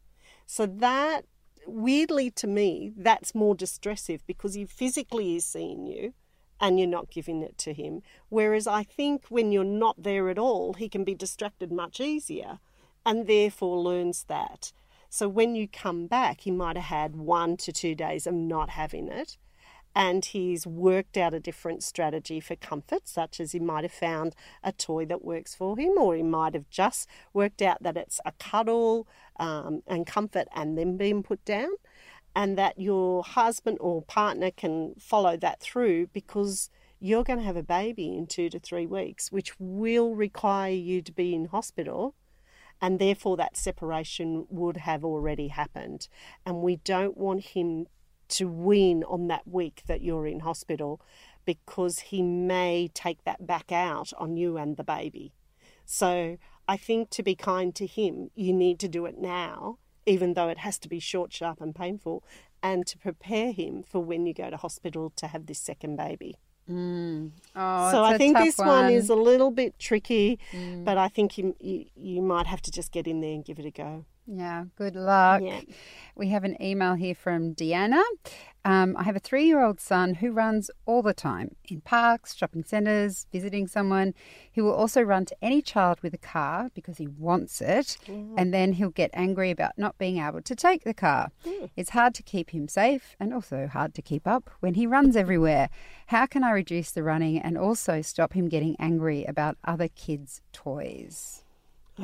So 0.47 0.67
that 0.67 1.25
weirdly 1.67 2.31
to 2.31 2.47
me, 2.47 2.93
that's 2.97 3.35
more 3.35 3.55
distressive 3.55 4.27
because 4.27 4.55
he 4.55 4.65
physically 4.65 5.37
is 5.37 5.47
seeing 5.47 5.87
you 5.87 6.15
and 6.61 6.79
you're 6.79 6.89
not 6.89 7.11
giving 7.11 7.43
it 7.43 7.59
to 7.59 7.73
him. 7.73 8.03
Whereas 8.29 8.67
I 8.67 8.85
think 8.85 9.27
when 9.29 9.53
you're 9.53 9.65
not 9.65 10.03
there 10.03 10.29
at 10.29 10.39
all, 10.39 10.75
he 10.75 10.89
can 10.89 11.05
be 11.05 11.15
distracted 11.15 11.73
much 11.73 12.01
easier 12.01 12.59
and 13.05 13.27
therefore 13.27 13.79
learns 13.79 14.25
that. 14.25 14.73
So 15.09 15.29
when 15.29 15.55
you 15.55 15.69
come 15.69 16.07
back, 16.07 16.43
he 16.43 16.51
might 16.51 16.77
have 16.77 16.87
had 16.87 17.17
one 17.17 17.57
to 17.59 17.73
two 17.73 17.95
days 17.95 18.27
of 18.27 18.35
not 18.35 18.71
having 18.71 19.09
it 19.09 19.37
and 19.95 20.25
he's 20.25 20.67
worked 20.67 21.17
out 21.17 21.35
a 21.35 21.41
different 21.41 21.83
strategy 21.83 22.41
for 22.41 22.57
comfort, 22.57 23.07
such 23.09 23.41
as 23.41 23.53
he 23.53 23.59
might 23.59 23.85
have 23.85 23.93
found 23.93 24.35
a 24.63 24.73
toy 24.73 25.05
that 25.07 25.25
works 25.25 25.55
for 25.55 25.79
him, 25.79 25.93
or 25.99 26.15
he 26.15 26.23
might 26.23 26.55
have 26.55 26.69
just 26.71 27.09
worked 27.33 27.63
out 27.63 27.83
that 27.83 27.97
it's 27.97 28.21
a 28.25 28.33
cuddle 28.33 29.07
um, 29.39 29.83
and 29.87 30.07
comfort 30.07 30.49
and 30.55 30.79
then 30.79 30.97
being 30.97 31.23
put 31.23 31.45
down, 31.45 31.71
and 32.35 32.57
that 32.57 32.79
your 32.79 33.23
husband 33.23 33.79
or 33.81 34.03
partner 34.03 34.51
can 34.51 34.95
follow 34.99 35.37
that 35.37 35.61
through 35.61 36.07
because 36.09 36.71
you're 36.99 37.25
going 37.25 37.39
to 37.39 37.45
have 37.45 37.57
a 37.57 37.63
baby 37.63 38.17
in 38.17 38.27
two 38.27 38.49
to 38.49 38.59
three 38.59 38.87
weeks, 38.87 39.31
which 39.31 39.53
will 39.59 40.15
require 40.15 40.73
you 40.73 41.03
to 41.03 41.13
be 41.13 41.35
in 41.35 41.47
hospital 41.47 42.15
and 42.83 42.99
therefore 42.99 43.37
that 43.37 43.57
separation 43.57 44.45
would 44.51 44.77
have 44.79 45.05
already 45.05 45.49
happened. 45.49 46.09
And 46.45 46.57
we 46.63 46.77
don't 46.77 47.17
want 47.17 47.45
him 47.45 47.87
to 48.33 48.49
wean 48.49 49.05
on 49.05 49.29
that 49.29 49.47
week 49.47 49.83
that 49.87 50.03
you're 50.03 50.27
in 50.27 50.41
hospital 50.41 51.01
because 51.45 51.99
he 51.99 52.23
may 52.23 52.91
take 52.95 53.25
that 53.25 53.47
back 53.47 53.73
out 53.73 54.13
on 54.19 54.37
you 54.37 54.57
and 54.57 54.77
the 54.77 54.85
baby. 54.85 55.33
So 55.85 56.39
I 56.69 56.77
think 56.77 57.11
to 57.11 57.23
be 57.23 57.35
kind 57.35 57.75
to 57.75 57.87
him, 57.87 58.31
you 58.35 58.53
need 58.53 58.79
to 58.81 58.89
do 58.89 59.07
it 59.07 59.19
now, 59.19 59.79
even 60.07 60.35
though 60.35 60.49
it 60.49 60.59
has 60.59 60.79
to 60.81 60.89
be 60.89 61.01
short, 61.01 61.33
sharp, 61.33 61.61
and 61.61 61.75
painful, 61.75 62.23
and 62.63 62.87
to 62.87 62.99
prepare 62.99 63.53
him 63.53 63.83
for 63.83 64.01
when 64.01 64.25
you 64.27 64.35
go 64.35 64.51
to 64.51 64.57
hospital 64.57 65.13
to 65.17 65.27
have 65.27 65.47
this 65.47 65.59
second 65.59 65.97
baby. 65.97 66.37
Mm. 66.71 67.33
Oh, 67.57 67.91
so 67.91 68.05
I 68.05 68.17
think 68.17 68.39
this 68.39 68.57
one. 68.59 68.69
one. 68.69 68.93
is 68.93 69.09
a 69.09 69.17
little 69.17 69.51
bit 69.51 69.79
tricky, 69.79 70.39
mm. 70.53 70.85
but 70.85 70.97
I 70.97 71.09
think 71.09 71.37
you, 71.37 71.57
you, 71.59 71.87
you 71.97 72.23
might 72.23 72.47
have 72.47 72.63
to 72.63 72.71
just 72.71 72.93
get 72.93 73.07
in 73.07 73.21
there 73.21 73.33
and 73.33 73.45
give 73.45 73.59
it 73.59 73.67
a 73.67 73.71
go. 73.71 74.05
Yeah, 74.27 74.67
good 74.77 74.95
luck. 74.95 75.43
Yeah. 75.43 75.61
We 76.15 76.29
have 76.29 76.45
an 76.45 76.61
email 76.63 76.95
here 76.95 77.15
from 77.15 77.55
Deanna. 77.55 78.03
Um, 78.65 78.97
I 78.97 79.03
have 79.03 79.17
a 79.17 79.21
three 79.21 79.45
year 79.45 79.61
old 79.61 79.81
son 79.81 80.15
who 80.15 80.31
runs 80.31 80.71
all 80.87 81.03
the 81.03 81.13
time 81.13 81.57
in 81.69 81.81
parks, 81.81 82.35
shopping 82.35 82.63
centres, 82.63 83.27
visiting 83.33 83.67
someone. 83.67 84.15
He 84.51 84.61
will 84.61 84.75
also 84.75 85.03
run 85.03 85.25
to 85.27 85.37
any 85.43 85.61
child 85.61 86.01
with 86.03 86.15
a 86.15 86.19
car 86.19 86.71
because 86.73 86.99
he 86.99 87.09
wants 87.09 87.61
it, 87.61 87.97
and 88.37 88.55
then 88.55 88.75
he'll 88.75 88.91
get 88.91 89.11
angry 89.13 89.51
about 89.51 89.73
not 89.77 89.99
being 89.99 90.19
able 90.19 90.43
to 90.43 90.55
take 90.55 90.85
the 90.85 90.95
car. 90.95 91.33
Mm. 91.45 91.71
It's 91.77 91.91
hard 91.91 92.15
to 92.15 92.23
keep 92.23 92.51
him 92.51 92.69
safe 92.69 93.17
and 93.19 93.35
also 93.35 93.67
hard 93.67 93.95
to 93.95 94.03
keep 94.03 94.27
up 94.29 94.49
when 94.61 94.75
he 94.75 94.87
runs 94.87 95.17
everywhere. 95.17 95.69
How 96.07 96.27
can 96.27 96.45
I 96.45 96.51
reduce 96.53 96.93
the 96.93 97.03
running 97.03 97.39
and 97.39 97.59
also 97.59 98.01
stop 98.03 98.35
him 98.35 98.49
getting 98.49 98.77
angry 98.79 99.25
about 99.25 99.57
other 99.65 99.89
kids' 99.89 100.41
toys? 100.53 101.42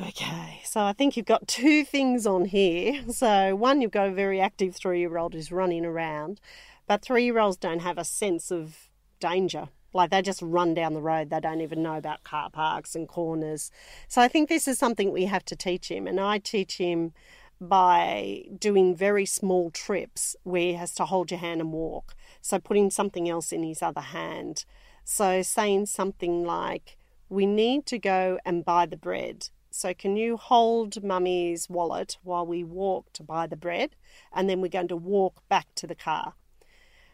Okay, 0.01 0.61
so 0.63 0.81
I 0.81 0.93
think 0.93 1.17
you've 1.17 1.25
got 1.25 1.45
two 1.47 1.83
things 1.83 2.25
on 2.25 2.45
here. 2.45 3.01
So, 3.11 3.53
one, 3.55 3.81
you've 3.81 3.91
got 3.91 4.07
a 4.07 4.11
very 4.11 4.39
active 4.39 4.73
three 4.73 4.99
year 4.99 5.17
old 5.17 5.33
who's 5.33 5.51
running 5.51 5.83
around, 5.85 6.39
but 6.87 7.01
three 7.01 7.25
year 7.25 7.37
olds 7.37 7.57
don't 7.57 7.81
have 7.81 7.97
a 7.97 8.05
sense 8.05 8.49
of 8.49 8.89
danger. 9.19 9.67
Like 9.91 10.09
they 10.09 10.21
just 10.21 10.41
run 10.41 10.73
down 10.73 10.93
the 10.93 11.01
road, 11.01 11.29
they 11.29 11.41
don't 11.41 11.59
even 11.59 11.83
know 11.83 11.97
about 11.97 12.23
car 12.23 12.49
parks 12.49 12.95
and 12.95 13.09
corners. 13.09 13.71
So, 14.07 14.21
I 14.21 14.29
think 14.29 14.47
this 14.47 14.69
is 14.69 14.79
something 14.79 15.11
we 15.11 15.25
have 15.25 15.43
to 15.45 15.55
teach 15.55 15.91
him, 15.91 16.07
and 16.07 16.19
I 16.19 16.37
teach 16.37 16.77
him 16.77 17.11
by 17.59 18.43
doing 18.57 18.95
very 18.95 19.25
small 19.25 19.69
trips 19.69 20.33
where 20.43 20.61
he 20.61 20.73
has 20.75 20.93
to 20.95 21.05
hold 21.05 21.29
your 21.29 21.41
hand 21.41 21.59
and 21.59 21.73
walk. 21.73 22.15
So, 22.41 22.57
putting 22.57 22.89
something 22.89 23.27
else 23.27 23.51
in 23.51 23.63
his 23.63 23.81
other 23.81 24.01
hand. 24.01 24.63
So, 25.03 25.41
saying 25.41 25.87
something 25.87 26.45
like, 26.45 26.97
We 27.27 27.45
need 27.45 27.85
to 27.87 27.99
go 27.99 28.39
and 28.45 28.63
buy 28.63 28.85
the 28.85 28.97
bread 28.97 29.49
So, 29.79 29.93
can 29.93 30.17
you 30.17 30.35
hold 30.35 31.05
mummy's 31.05 31.69
wallet 31.69 32.17
while 32.21 32.45
we 32.45 32.65
walk 32.65 33.13
to 33.13 33.23
buy 33.23 33.47
the 33.47 33.55
bread? 33.55 33.95
And 34.33 34.49
then 34.49 34.59
we're 34.59 34.67
going 34.67 34.89
to 34.89 34.97
walk 34.97 35.47
back 35.47 35.67
to 35.75 35.87
the 35.87 35.95
car. 35.95 36.33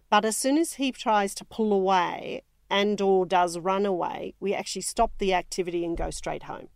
But 0.10 0.26
as 0.26 0.36
soon 0.36 0.58
as 0.58 0.74
he 0.74 0.92
tries 0.92 1.36
to 1.36 1.46
pull 1.46 1.72
away 1.72 2.42
and 2.68 3.00
or 3.00 3.24
does 3.28 3.60
run 3.60 3.86
away, 3.86 4.34
we 4.40 4.56
actually 4.56 4.82
stop 4.82 5.12
the 5.20 5.32
activity 5.32 5.86
and 5.86 5.96
go 5.96 6.10
straight 6.10 6.42
home. 6.44 6.70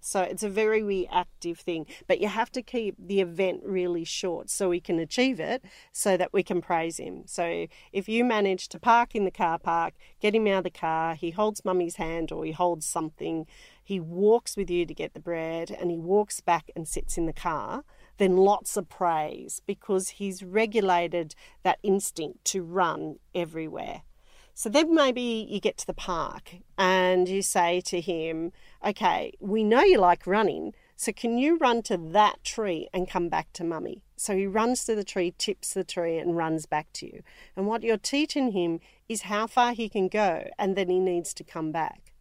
So 0.00 0.22
it's 0.22 0.42
a 0.42 0.48
very 0.48 0.82
reactive 0.82 1.58
thing, 1.58 1.86
but 2.06 2.20
you 2.20 2.28
have 2.28 2.50
to 2.52 2.62
keep 2.62 2.96
the 2.98 3.20
event 3.20 3.60
really 3.64 4.04
short 4.04 4.50
so 4.50 4.70
we 4.70 4.80
can 4.80 4.98
achieve 4.98 5.38
it 5.38 5.62
so 5.92 6.16
that 6.16 6.32
we 6.32 6.42
can 6.42 6.60
praise 6.60 6.98
him. 6.98 7.24
So 7.26 7.66
if 7.92 8.08
you 8.08 8.24
manage 8.24 8.68
to 8.70 8.80
park 8.80 9.14
in 9.14 9.24
the 9.24 9.30
car 9.30 9.58
park, 9.58 9.94
get 10.20 10.34
him 10.34 10.46
out 10.46 10.58
of 10.58 10.64
the 10.64 10.70
car, 10.70 11.14
he 11.14 11.30
holds 11.30 11.64
mummy's 11.64 11.96
hand 11.96 12.32
or 12.32 12.44
he 12.44 12.52
holds 12.52 12.86
something, 12.86 13.46
he 13.82 14.00
walks 14.00 14.56
with 14.56 14.70
you 14.70 14.86
to 14.86 14.94
get 14.94 15.14
the 15.14 15.20
bread 15.20 15.70
and 15.70 15.90
he 15.90 15.98
walks 15.98 16.40
back 16.40 16.70
and 16.74 16.88
sits 16.88 17.18
in 17.18 17.26
the 17.26 17.32
car, 17.32 17.84
then 18.18 18.36
lots 18.36 18.76
of 18.76 18.88
praise 18.88 19.60
because 19.66 20.10
he's 20.10 20.42
regulated 20.42 21.34
that 21.62 21.78
instinct 21.82 22.44
to 22.44 22.62
run 22.62 23.16
everywhere. 23.34 24.02
So 24.60 24.68
then 24.68 24.94
maybe 24.94 25.46
you 25.48 25.58
get 25.58 25.78
to 25.78 25.86
the 25.86 25.94
park 25.94 26.56
and 26.76 27.26
you 27.26 27.40
say 27.40 27.80
to 27.86 27.98
him, 27.98 28.52
Okay, 28.86 29.32
we 29.40 29.64
know 29.64 29.80
you 29.80 29.96
like 29.96 30.26
running, 30.26 30.74
so 30.96 31.12
can 31.12 31.38
you 31.38 31.56
run 31.56 31.80
to 31.84 31.96
that 31.96 32.44
tree 32.44 32.86
and 32.92 33.08
come 33.08 33.30
back 33.30 33.50
to 33.54 33.64
mummy? 33.64 34.02
So 34.18 34.36
he 34.36 34.46
runs 34.46 34.84
to 34.84 34.94
the 34.94 35.02
tree, 35.02 35.32
tips 35.38 35.72
the 35.72 35.82
tree, 35.82 36.18
and 36.18 36.36
runs 36.36 36.66
back 36.66 36.92
to 36.92 37.06
you. 37.06 37.22
And 37.56 37.66
what 37.66 37.82
you're 37.82 37.96
teaching 37.96 38.52
him 38.52 38.80
is 39.08 39.22
how 39.22 39.46
far 39.46 39.72
he 39.72 39.88
can 39.88 40.08
go 40.08 40.50
and 40.58 40.76
then 40.76 40.90
he 40.90 40.98
needs 40.98 41.32
to 41.32 41.42
come 41.42 41.72
back. 41.72 42.12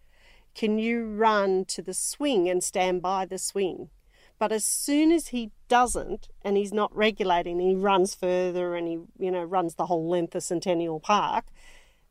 Can 0.55 0.79
you 0.79 1.07
run 1.07 1.65
to 1.65 1.81
the 1.81 1.93
swing 1.93 2.47
and 2.47 2.63
stand 2.63 3.01
by 3.01 3.25
the 3.25 3.37
swing? 3.37 3.89
But 4.37 4.53
as 4.53 4.63
soon 4.63 5.11
as 5.11 5.27
he 5.27 5.51
doesn't 5.67 6.29
and 6.41 6.55
he's 6.55 6.71
not 6.71 6.95
regulating, 6.95 7.59
he 7.59 7.75
runs 7.75 8.15
further 8.15 8.75
and 8.75 8.87
he, 8.87 8.99
you 9.17 9.29
know, 9.29 9.43
runs 9.43 9.75
the 9.75 9.87
whole 9.87 10.07
length 10.07 10.35
of 10.35 10.43
Centennial 10.43 11.01
Park, 11.01 11.43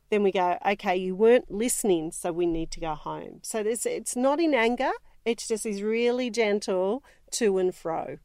then 0.09 0.23
we 0.23 0.31
go, 0.31 0.57
okay, 0.65 0.95
you 0.95 1.15
weren't 1.15 1.51
listening, 1.51 2.11
so 2.11 2.31
we 2.31 2.45
need 2.45 2.71
to 2.71 2.79
go 2.79 2.95
home. 2.95 3.39
So 3.43 3.63
this, 3.63 3.85
it's 3.85 4.15
not 4.15 4.39
in 4.39 4.53
anger, 4.53 4.91
it's 5.25 5.47
just 5.47 5.63
he's 5.63 5.83
really 5.83 6.29
gentle 6.29 7.03
to 7.31 7.57
and 7.57 7.73
fro. 7.73 8.17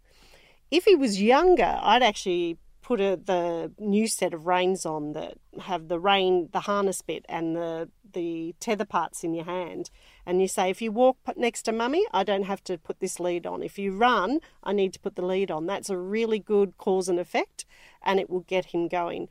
If 0.70 0.85
he 0.85 0.94
was 0.94 1.20
younger, 1.20 1.79
I'd 1.83 2.03
actually 2.03 2.59
put 2.85 3.01
a, 3.01 3.16
the 3.16 3.73
new 3.79 4.07
set 4.07 4.35
of 4.35 4.47
reins 4.47 4.85
on 4.85 5.12
that 5.14 5.38
have 5.62 5.88
the 5.88 5.99
rein, 5.99 6.51
the 6.53 6.61
harness 6.61 7.01
bit, 7.03 7.25
and 7.29 7.57
the 7.57 7.88
the 8.12 8.55
tether 8.61 8.85
parts 8.85 9.25
in 9.25 9.35
your 9.35 9.44
hand. 9.44 9.90
And 10.25 10.40
you 10.40 10.47
say, 10.47 10.70
if 10.70 10.81
you 10.81 10.92
walk 10.92 11.16
next 11.37 11.62
to 11.62 11.73
mummy, 11.73 12.05
I 12.12 12.23
don't 12.23 12.44
have 12.44 12.62
to 12.64 12.79
put 12.79 13.01
this 13.01 13.18
lead 13.18 13.44
on. 13.44 13.62
If 13.62 13.77
you 13.77 13.97
run, 13.97 14.38
I 14.62 14.73
need 14.73 14.92
to 14.92 15.01
put 15.01 15.16
the 15.16 15.25
lead 15.27 15.51
on. 15.51 15.66
That's 15.66 15.90
a 15.90 15.99
really 15.99 16.38
good 16.38 16.79
cause 16.79 17.09
and 17.09 17.18
effect, 17.18 17.64
and 18.03 18.20
it 18.20 18.31
will 18.31 18.40
get 18.40 18.66
him 18.66 18.87
going 18.87 19.29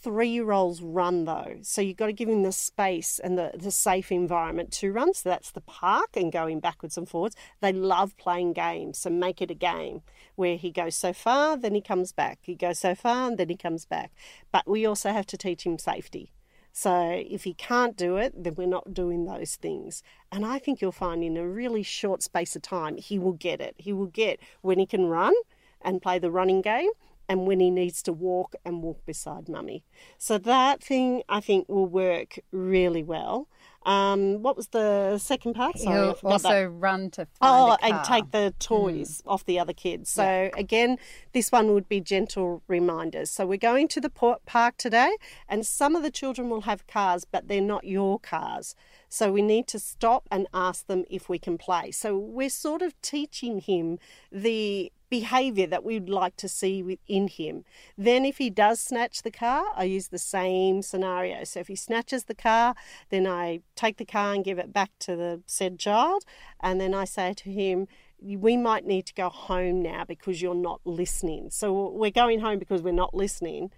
three 0.00 0.28
year 0.28 0.52
olds 0.52 0.80
run 0.80 1.24
though. 1.24 1.56
So 1.62 1.80
you've 1.80 1.96
got 1.96 2.06
to 2.06 2.12
give 2.12 2.28
him 2.28 2.42
the 2.42 2.52
space 2.52 3.18
and 3.18 3.36
the, 3.36 3.52
the 3.54 3.70
safe 3.70 4.12
environment 4.12 4.72
to 4.74 4.92
run. 4.92 5.14
So 5.14 5.28
that's 5.28 5.50
the 5.50 5.60
park 5.60 6.16
and 6.16 6.32
going 6.32 6.60
backwards 6.60 6.96
and 6.96 7.08
forwards. 7.08 7.36
They 7.60 7.72
love 7.72 8.16
playing 8.16 8.52
games. 8.52 8.98
So 8.98 9.10
make 9.10 9.42
it 9.42 9.50
a 9.50 9.54
game 9.54 10.02
where 10.36 10.56
he 10.56 10.70
goes 10.70 10.94
so 10.94 11.12
far, 11.12 11.56
then 11.56 11.74
he 11.74 11.80
comes 11.80 12.12
back. 12.12 12.38
He 12.42 12.54
goes 12.54 12.78
so 12.78 12.94
far, 12.94 13.28
and 13.28 13.38
then 13.38 13.48
he 13.48 13.56
comes 13.56 13.84
back. 13.84 14.12
But 14.52 14.68
we 14.68 14.86
also 14.86 15.10
have 15.10 15.26
to 15.26 15.36
teach 15.36 15.64
him 15.64 15.78
safety. 15.78 16.32
So 16.70 17.24
if 17.28 17.42
he 17.42 17.54
can't 17.54 17.96
do 17.96 18.18
it, 18.18 18.32
then 18.40 18.54
we're 18.54 18.68
not 18.68 18.94
doing 18.94 19.24
those 19.24 19.56
things. 19.56 20.02
And 20.30 20.46
I 20.46 20.60
think 20.60 20.80
you'll 20.80 20.92
find 20.92 21.24
in 21.24 21.36
a 21.36 21.48
really 21.48 21.82
short 21.82 22.22
space 22.22 22.54
of 22.54 22.62
time, 22.62 22.98
he 22.98 23.18
will 23.18 23.32
get 23.32 23.60
it. 23.60 23.74
He 23.78 23.92
will 23.92 24.06
get 24.06 24.38
when 24.60 24.78
he 24.78 24.86
can 24.86 25.06
run 25.06 25.34
and 25.82 26.00
play 26.00 26.20
the 26.20 26.30
running 26.30 26.62
game 26.62 26.90
and 27.28 27.46
when 27.46 27.60
he 27.60 27.70
needs 27.70 28.02
to 28.02 28.12
walk 28.12 28.54
and 28.64 28.82
walk 28.82 29.04
beside 29.04 29.48
mummy. 29.48 29.84
So 30.16 30.38
that 30.38 30.82
thing 30.82 31.22
I 31.28 31.40
think 31.40 31.68
will 31.68 31.86
work 31.86 32.38
really 32.50 33.02
well. 33.02 33.48
Um, 33.84 34.42
what 34.42 34.56
was 34.56 34.68
the 34.68 35.18
second 35.18 35.54
part? 35.54 35.78
Sorry, 35.78 35.96
He'll 35.96 36.18
also 36.24 36.48
that. 36.48 36.68
run 36.68 37.10
to 37.12 37.26
oh, 37.40 37.76
and 37.80 38.04
take 38.04 38.32
the 38.32 38.52
toys 38.58 39.22
mm. 39.22 39.30
off 39.30 39.46
the 39.46 39.58
other 39.58 39.72
kids. 39.72 40.10
So 40.10 40.22
yeah. 40.22 40.50
again, 40.56 40.98
this 41.32 41.50
one 41.50 41.72
would 41.72 41.88
be 41.88 42.00
gentle 42.00 42.62
reminders. 42.68 43.30
So 43.30 43.46
we're 43.46 43.56
going 43.56 43.88
to 43.88 44.00
the 44.00 44.10
park 44.10 44.76
today, 44.76 45.16
and 45.48 45.64
some 45.64 45.96
of 45.96 46.02
the 46.02 46.10
children 46.10 46.50
will 46.50 46.62
have 46.62 46.86
cars, 46.86 47.24
but 47.24 47.48
they're 47.48 47.60
not 47.62 47.84
your 47.84 48.18
cars. 48.18 48.74
So 49.08 49.32
we 49.32 49.40
need 49.40 49.66
to 49.68 49.78
stop 49.78 50.28
and 50.30 50.48
ask 50.52 50.86
them 50.86 51.04
if 51.08 51.30
we 51.30 51.38
can 51.38 51.56
play. 51.56 51.90
So 51.92 52.18
we're 52.18 52.50
sort 52.50 52.82
of 52.82 53.00
teaching 53.00 53.60
him 53.60 53.98
the 54.30 54.92
behavior 55.10 55.66
that 55.66 55.84
we'd 55.84 56.08
like 56.08 56.36
to 56.36 56.48
see 56.48 56.82
within 56.82 57.28
him. 57.28 57.64
Then, 57.96 58.24
if 58.24 58.38
he 58.38 58.50
does 58.50 58.80
snatch 58.80 59.22
the 59.22 59.30
car, 59.30 59.64
I 59.74 59.84
use 59.84 60.08
the 60.08 60.18
same 60.18 60.82
scenario. 60.82 61.44
So, 61.44 61.60
if 61.60 61.68
he 61.68 61.76
snatches 61.76 62.24
the 62.24 62.34
car, 62.34 62.74
then 63.10 63.26
I 63.26 63.60
take 63.74 63.96
the 63.96 64.04
car 64.04 64.34
and 64.34 64.44
give 64.44 64.58
it 64.58 64.72
back 64.72 64.90
to 65.00 65.16
the 65.16 65.42
said 65.46 65.78
child, 65.78 66.24
and 66.60 66.80
then 66.80 66.94
I 66.94 67.04
say 67.04 67.34
to 67.34 67.50
him, 67.50 67.88
we 68.20 68.56
might 68.56 68.84
need 68.84 69.06
to 69.06 69.14
go 69.14 69.28
home 69.28 69.80
now 69.80 70.04
because 70.04 70.42
you're 70.42 70.54
not 70.54 70.80
listening. 70.84 71.50
So, 71.50 71.90
we're 71.90 72.10
going 72.10 72.40
home 72.40 72.58
because 72.58 72.82
we're 72.82 72.92
not 72.92 73.14
listening, 73.14 73.70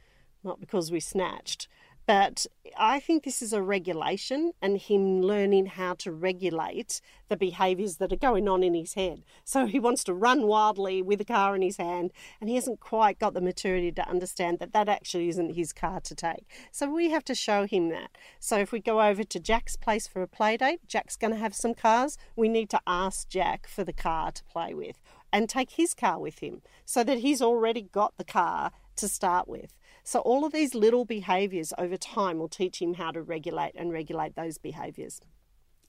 not 0.43 0.61
because 0.61 0.91
we 0.91 1.01
snatched. 1.01 1.69
But 2.11 2.45
I 2.77 2.99
think 2.99 3.23
this 3.23 3.41
is 3.41 3.53
a 3.53 3.63
regulation 3.63 4.51
and 4.61 4.79
him 4.79 5.23
learning 5.23 5.67
how 5.67 5.95
to 5.99 6.11
regulate 6.11 7.01
the 7.29 7.37
behaviours 7.37 7.99
that 7.99 8.13
are 8.13 8.17
going 8.17 8.49
on 8.49 8.65
in 8.65 8.75
his 8.75 8.95
head. 8.95 9.23
So 9.45 9.67
he 9.67 9.79
wants 9.79 10.03
to 10.05 10.13
run 10.13 10.49
wildly 10.49 11.03
with 11.03 11.21
a 11.21 11.25
car 11.25 11.55
in 11.55 11.63
his 11.63 11.77
hand 11.77 12.11
and 12.41 12.51
he 12.51 12.57
hasn't 12.57 12.81
quite 12.81 13.21
got 13.21 13.35
the 13.35 13.41
maturity 13.41 13.93
to 13.93 14.09
understand 14.09 14.59
that 14.59 14.73
that 14.73 14.89
actually 14.89 15.29
isn't 15.29 15.55
his 15.55 15.73
car 15.73 16.01
to 16.01 16.17
take. 16.17 16.49
So 16.73 16.91
we 16.91 17.11
have 17.11 17.25
to 17.27 17.35
show 17.37 17.65
him 17.65 17.91
that. 17.91 18.11
So 18.41 18.59
if 18.59 18.73
we 18.73 18.81
go 18.81 19.01
over 19.01 19.23
to 19.23 19.39
Jack's 19.39 19.77
place 19.77 20.09
for 20.09 20.21
a 20.21 20.27
play 20.27 20.57
date, 20.57 20.81
Jack's 20.89 21.15
going 21.15 21.35
to 21.35 21.39
have 21.39 21.55
some 21.55 21.75
cars. 21.75 22.19
We 22.35 22.49
need 22.49 22.71
to 22.71 22.81
ask 22.89 23.29
Jack 23.29 23.69
for 23.69 23.85
the 23.85 23.93
car 23.93 24.33
to 24.33 24.43
play 24.47 24.75
with 24.75 24.99
and 25.33 25.49
take 25.49 25.71
his 25.71 25.95
car 25.95 26.19
with 26.19 26.41
him 26.41 26.63
so 26.85 27.05
that 27.05 27.19
he's 27.19 27.41
already 27.41 27.83
got 27.83 28.17
the 28.17 28.25
car 28.25 28.73
to 28.97 29.07
start 29.07 29.47
with. 29.47 29.77
So, 30.11 30.19
all 30.19 30.45
of 30.45 30.53
these 30.53 30.75
little 30.75 31.05
behaviours 31.05 31.73
over 31.79 31.97
time 31.97 32.41
will 32.41 32.49
teach 32.49 32.83
him 32.83 32.95
how 32.95 33.13
to 33.13 33.23
regulate 33.23 33.77
and 33.77 33.93
regulate 33.93 34.35
those 34.35 34.59
behaviours. 34.59 35.21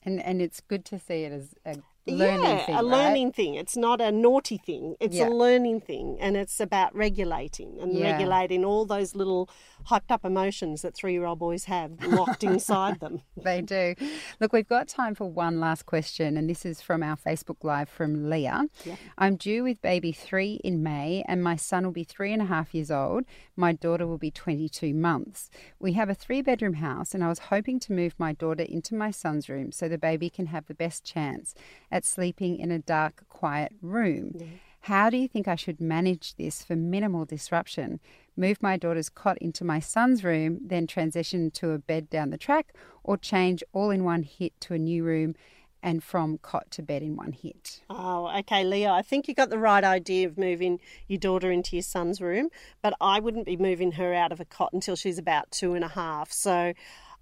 And, 0.04 0.22
and 0.22 0.40
it's 0.40 0.60
good 0.60 0.84
to 0.84 1.00
see 1.00 1.24
it 1.24 1.32
as 1.32 1.56
a 1.66 1.74
learning 2.06 2.44
yeah, 2.44 2.66
thing, 2.66 2.74
a 2.76 2.82
learning 2.84 3.32
thing. 3.32 3.56
It's 3.56 3.76
not 3.76 4.00
a 4.00 4.12
naughty 4.12 4.58
thing. 4.58 4.94
It's 5.00 5.16
yeah. 5.16 5.28
a 5.28 5.30
learning 5.30 5.80
thing, 5.80 6.18
and 6.20 6.36
it's 6.36 6.60
about 6.60 6.94
regulating 6.94 7.78
and 7.80 7.92
yeah. 7.94 8.12
regulating 8.12 8.64
all 8.64 8.86
those 8.86 9.16
little 9.16 9.50
hyped 9.86 10.10
up 10.10 10.24
emotions 10.24 10.82
that 10.82 10.94
three 10.94 11.12
year 11.12 11.24
old 11.24 11.38
boys 11.38 11.64
have 11.64 12.02
locked 12.04 12.44
inside 12.44 13.00
them. 13.00 13.22
They 13.42 13.60
do. 13.60 13.96
Look, 14.40 14.52
we've 14.52 14.68
got 14.68 14.86
time 14.86 15.16
for 15.16 15.28
one 15.28 15.58
last 15.58 15.84
question, 15.84 16.36
and 16.36 16.48
this 16.48 16.64
is 16.64 16.80
from 16.80 17.02
our 17.02 17.16
Facebook 17.16 17.64
Live 17.64 17.88
from 17.88 18.30
Leah. 18.30 18.66
Yeah. 18.84 18.94
I'm 19.18 19.34
due 19.34 19.64
with 19.64 19.82
baby 19.82 20.12
three 20.12 20.60
in 20.62 20.82
May, 20.82 21.24
and 21.26 21.42
my 21.42 21.56
son 21.56 21.84
will 21.84 21.92
be 21.92 22.04
three 22.04 22.32
and 22.32 22.40
a 22.40 22.44
half 22.44 22.72
years 22.72 22.90
old. 22.90 23.24
My 23.56 23.72
daughter 23.72 24.06
will 24.06 24.18
be 24.18 24.30
22 24.30 24.94
months. 24.94 25.50
We 25.80 25.94
have 25.94 26.08
a 26.08 26.14
three 26.14 26.40
bedroom 26.40 26.74
house, 26.74 27.14
and 27.14 27.24
I 27.24 27.28
was 27.28 27.40
hoping 27.40 27.80
to 27.80 27.92
move 27.92 28.14
my 28.16 28.32
daughter 28.32 28.62
into 28.62 28.94
my 28.94 29.10
son's 29.10 29.48
room 29.48 29.72
so 29.72 29.88
the 29.88 29.98
baby 29.98 30.30
can 30.30 30.46
have 30.46 30.66
the 30.66 30.74
best 30.74 31.04
chance 31.04 31.54
at 31.90 32.04
sleeping 32.04 32.58
in 32.58 32.70
a 32.70 32.78
dark, 32.78 33.24
quiet 33.28 33.72
room. 33.82 34.32
Yeah. 34.36 34.46
How 34.86 35.10
do 35.10 35.16
you 35.16 35.28
think 35.28 35.46
I 35.46 35.54
should 35.54 35.80
manage 35.80 36.34
this 36.34 36.64
for 36.64 36.74
minimal 36.74 37.24
disruption? 37.24 38.00
Move 38.36 38.60
my 38.60 38.76
daughter's 38.76 39.08
cot 39.08 39.38
into 39.38 39.64
my 39.64 39.78
son's 39.78 40.24
room, 40.24 40.58
then 40.60 40.88
transition 40.88 41.52
to 41.52 41.70
a 41.70 41.78
bed 41.78 42.10
down 42.10 42.30
the 42.30 42.36
track, 42.36 42.74
or 43.04 43.16
change 43.16 43.62
all 43.72 43.90
in 43.90 44.02
one 44.02 44.24
hit 44.24 44.52
to 44.62 44.74
a 44.74 44.78
new 44.78 45.04
room 45.04 45.36
and 45.84 46.02
from 46.02 46.38
cot 46.38 46.68
to 46.72 46.82
bed 46.82 47.00
in 47.00 47.14
one 47.14 47.30
hit. 47.30 47.80
Oh, 47.88 48.28
okay, 48.38 48.64
Leah. 48.64 48.90
I 48.90 49.02
think 49.02 49.28
you 49.28 49.34
got 49.34 49.50
the 49.50 49.58
right 49.58 49.84
idea 49.84 50.26
of 50.26 50.36
moving 50.36 50.80
your 51.06 51.18
daughter 51.18 51.52
into 51.52 51.76
your 51.76 51.84
son's 51.84 52.20
room, 52.20 52.48
but 52.82 52.94
I 53.00 53.20
wouldn't 53.20 53.46
be 53.46 53.56
moving 53.56 53.92
her 53.92 54.12
out 54.12 54.32
of 54.32 54.40
a 54.40 54.44
cot 54.44 54.72
until 54.72 54.96
she's 54.96 55.18
about 55.18 55.52
two 55.52 55.74
and 55.74 55.84
a 55.84 55.88
half. 55.88 56.32
So 56.32 56.72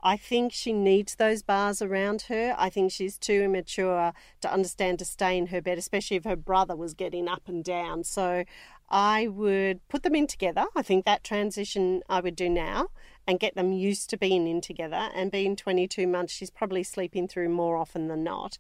I 0.03 0.17
think 0.17 0.53
she 0.53 0.73
needs 0.73 1.15
those 1.15 1.43
bars 1.43 1.83
around 1.83 2.23
her. 2.23 2.55
I 2.59 2.71
think 2.71 2.91
she's 2.91 3.19
too 3.19 3.43
immature 3.43 4.13
to 4.41 4.53
understand 4.53 4.99
to 5.01 5.05
stay 5.05 5.37
in 5.37 5.49
her 5.49 5.61
bed, 5.61 5.79
especially 5.79 6.17
if 6.17 6.25
her 6.25 6.37
brother 6.37 6.75
was 6.75 6.95
getting 6.95 7.29
up 7.29 7.43
and 7.47 7.63
down. 7.63 8.05
So 8.05 8.45
I 8.89 9.29
would 9.29 9.87
put 9.89 10.03
them 10.03 10.15
in 10.15 10.27
together. 10.27 10.67
I 10.75 10.83
think 10.83 11.05
that 11.05 11.23
transition 11.23 12.03
I 12.09 12.21
would 12.21 12.37
do 12.37 12.49
now 12.49 12.89
and 13.27 13.39
get 13.39 13.55
them 13.55 13.73
used 13.73 14.11
to 14.11 14.17
being 14.17 14.47
in 14.47 14.61
together. 14.61 15.11
And 15.15 15.31
being 15.31 15.55
22 15.55 16.07
months, 16.07 16.33
she's 16.33 16.51
probably 16.51 16.83
sleeping 16.83 17.29
through 17.29 17.51
more 17.51 17.77
often 17.77 18.09
than 18.09 18.25
not 18.25 18.59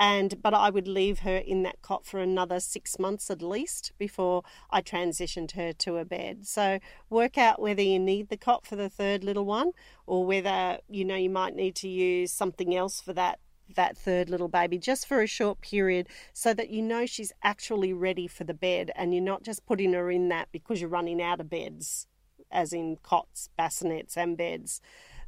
and 0.00 0.40
but 0.42 0.54
I 0.54 0.70
would 0.70 0.88
leave 0.88 1.20
her 1.20 1.36
in 1.36 1.62
that 1.64 1.82
cot 1.82 2.06
for 2.06 2.20
another 2.20 2.58
six 2.58 2.98
months 2.98 3.30
at 3.30 3.42
least 3.42 3.92
before 3.98 4.42
I 4.70 4.80
transitioned 4.80 5.52
her 5.52 5.74
to 5.74 5.98
a 5.98 6.06
bed. 6.06 6.46
So 6.46 6.78
work 7.10 7.36
out 7.36 7.60
whether 7.60 7.82
you 7.82 7.98
need 7.98 8.30
the 8.30 8.38
cot 8.38 8.66
for 8.66 8.76
the 8.76 8.88
third 8.88 9.22
little 9.22 9.44
one 9.44 9.72
or 10.06 10.24
whether 10.24 10.78
you 10.88 11.04
know 11.04 11.16
you 11.16 11.28
might 11.28 11.54
need 11.54 11.74
to 11.76 11.88
use 11.88 12.32
something 12.32 12.74
else 12.74 13.02
for 13.02 13.12
that 13.12 13.40
that 13.76 13.96
third 13.96 14.30
little 14.30 14.48
baby 14.48 14.78
just 14.78 15.06
for 15.06 15.20
a 15.20 15.26
short 15.26 15.60
period 15.60 16.08
so 16.32 16.54
that 16.54 16.70
you 16.70 16.82
know 16.82 17.04
she's 17.06 17.32
actually 17.44 17.92
ready 17.92 18.26
for 18.26 18.42
the 18.44 18.54
bed 18.54 18.90
and 18.96 19.14
you're 19.14 19.22
not 19.22 19.44
just 19.44 19.64
putting 19.66 19.92
her 19.92 20.10
in 20.10 20.28
that 20.28 20.48
because 20.50 20.80
you're 20.80 20.90
running 20.90 21.22
out 21.22 21.40
of 21.40 21.50
beds, 21.50 22.08
as 22.50 22.72
in 22.72 22.96
cots, 23.02 23.50
bassinets, 23.56 24.16
and 24.16 24.36
beds. 24.36 24.80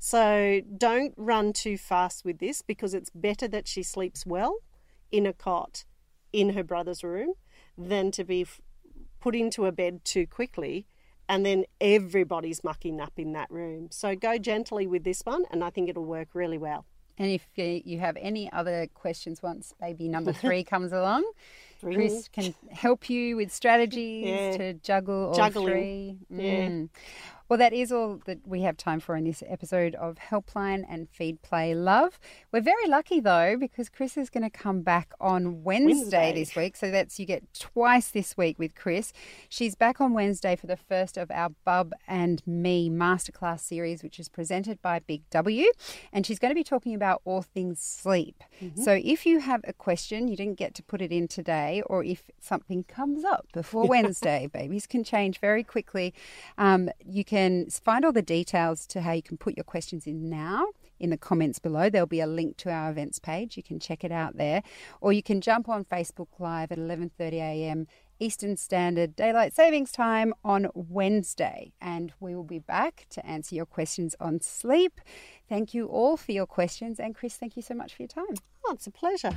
So 0.04 0.62
don't 0.76 1.14
run 1.16 1.52
too 1.52 1.78
fast 1.78 2.24
with 2.24 2.40
this 2.40 2.60
because 2.60 2.92
it's 2.92 3.08
better 3.14 3.46
that 3.46 3.68
she 3.68 3.84
sleeps 3.84 4.26
well 4.26 4.56
in 5.12 5.26
a 5.26 5.32
cot 5.32 5.84
in 6.32 6.54
her 6.54 6.64
brother's 6.64 7.04
room 7.04 7.34
than 7.78 8.10
to 8.10 8.24
be 8.24 8.44
put 9.20 9.36
into 9.36 9.64
a 9.64 9.70
bed 9.70 10.04
too 10.04 10.26
quickly 10.26 10.88
and 11.28 11.46
then 11.46 11.66
everybody's 11.80 12.64
mucking 12.64 13.00
up 13.00 13.12
in 13.16 13.32
that 13.34 13.48
room. 13.48 13.90
So 13.92 14.16
go 14.16 14.38
gently 14.38 14.88
with 14.88 15.04
this 15.04 15.22
one, 15.22 15.44
and 15.52 15.62
I 15.62 15.70
think 15.70 15.88
it'll 15.88 16.04
work 16.04 16.30
really 16.34 16.58
well. 16.58 16.84
And 17.16 17.30
if 17.30 17.46
you 17.56 18.00
have 18.00 18.16
any 18.20 18.50
other 18.50 18.88
questions 18.94 19.40
once 19.40 19.72
baby 19.80 20.08
number 20.08 20.32
three 20.32 20.64
comes 20.72 20.92
along, 20.92 21.22
Chris 21.80 22.28
can 22.28 22.54
help 22.70 23.08
you 23.10 23.36
with 23.36 23.52
strategies 23.52 24.26
yeah. 24.26 24.56
to 24.56 24.74
juggle 24.74 25.28
all 25.28 25.34
Juggling. 25.34 25.72
three. 25.72 26.18
Mm. 26.32 26.88
Yeah. 26.90 27.00
Well, 27.52 27.58
that 27.58 27.74
is 27.74 27.92
all 27.92 28.18
that 28.24 28.38
we 28.46 28.62
have 28.62 28.78
time 28.78 28.98
for 28.98 29.14
in 29.14 29.24
this 29.24 29.42
episode 29.46 29.94
of 29.96 30.16
Helpline 30.16 30.86
and 30.88 31.06
Feed 31.10 31.42
Play 31.42 31.74
Love. 31.74 32.18
We're 32.50 32.62
very 32.62 32.86
lucky 32.86 33.20
though 33.20 33.58
because 33.60 33.90
Chris 33.90 34.16
is 34.16 34.30
going 34.30 34.44
to 34.44 34.48
come 34.48 34.80
back 34.80 35.12
on 35.20 35.62
Wednesday, 35.62 35.92
Wednesday, 36.00 36.32
this 36.32 36.56
week. 36.56 36.76
So 36.76 36.90
that's 36.90 37.20
you 37.20 37.26
get 37.26 37.52
twice 37.52 38.08
this 38.08 38.38
week 38.38 38.58
with 38.58 38.74
Chris. 38.74 39.12
She's 39.50 39.74
back 39.74 40.00
on 40.00 40.14
Wednesday 40.14 40.56
for 40.56 40.66
the 40.66 40.78
first 40.78 41.18
of 41.18 41.30
our 41.30 41.50
Bub 41.50 41.92
and 42.08 42.42
Me 42.46 42.88
masterclass 42.88 43.60
series, 43.60 44.02
which 44.02 44.18
is 44.18 44.30
presented 44.30 44.80
by 44.80 45.00
Big 45.00 45.28
W. 45.28 45.66
And 46.10 46.24
she's 46.24 46.38
going 46.38 46.52
to 46.52 46.58
be 46.58 46.64
talking 46.64 46.94
about 46.94 47.20
all 47.26 47.42
things 47.42 47.80
sleep. 47.80 48.42
Mm-hmm. 48.62 48.80
So 48.80 48.98
if 49.04 49.26
you 49.26 49.40
have 49.40 49.60
a 49.64 49.74
question, 49.74 50.26
you 50.26 50.38
didn't 50.38 50.56
get 50.56 50.74
to 50.76 50.82
put 50.82 51.02
it 51.02 51.12
in 51.12 51.28
today, 51.28 51.82
or 51.84 52.02
if 52.02 52.30
something 52.40 52.84
comes 52.84 53.26
up 53.26 53.46
before 53.52 53.86
Wednesday, 53.86 54.46
babies 54.50 54.86
can 54.86 55.04
change 55.04 55.38
very 55.38 55.62
quickly. 55.62 56.14
Um, 56.56 56.88
you 57.04 57.26
can 57.26 57.41
can 57.42 57.70
find 57.70 58.04
all 58.04 58.12
the 58.12 58.22
details 58.22 58.86
to 58.86 59.00
how 59.00 59.12
you 59.12 59.22
can 59.22 59.36
put 59.36 59.56
your 59.56 59.64
questions 59.64 60.06
in 60.06 60.28
now 60.28 60.66
in 61.00 61.10
the 61.10 61.16
comments 61.16 61.58
below. 61.58 61.90
There'll 61.90 62.06
be 62.06 62.20
a 62.20 62.26
link 62.26 62.56
to 62.58 62.70
our 62.70 62.90
events 62.90 63.18
page. 63.18 63.56
You 63.56 63.62
can 63.62 63.80
check 63.80 64.04
it 64.04 64.12
out 64.12 64.36
there, 64.36 64.62
or 65.00 65.12
you 65.12 65.22
can 65.22 65.40
jump 65.40 65.68
on 65.68 65.84
Facebook 65.84 66.28
Live 66.38 66.70
at 66.70 66.78
11:30 66.78 67.32
a.m. 67.34 67.86
Eastern 68.20 68.56
Standard 68.56 69.16
Daylight 69.16 69.52
Savings 69.52 69.90
Time 69.90 70.32
on 70.44 70.68
Wednesday, 70.74 71.72
and 71.80 72.12
we 72.20 72.36
will 72.36 72.44
be 72.44 72.60
back 72.60 73.06
to 73.10 73.26
answer 73.26 73.56
your 73.56 73.66
questions 73.66 74.14
on 74.20 74.40
sleep. 74.40 75.00
Thank 75.48 75.74
you 75.74 75.86
all 75.86 76.16
for 76.16 76.30
your 76.30 76.46
questions, 76.46 77.00
and 77.00 77.14
Chris, 77.16 77.36
thank 77.36 77.56
you 77.56 77.62
so 77.62 77.74
much 77.74 77.94
for 77.94 78.02
your 78.02 78.08
time. 78.08 78.36
Oh, 78.64 78.74
it's 78.74 78.86
a 78.86 78.92
pleasure. 78.92 79.36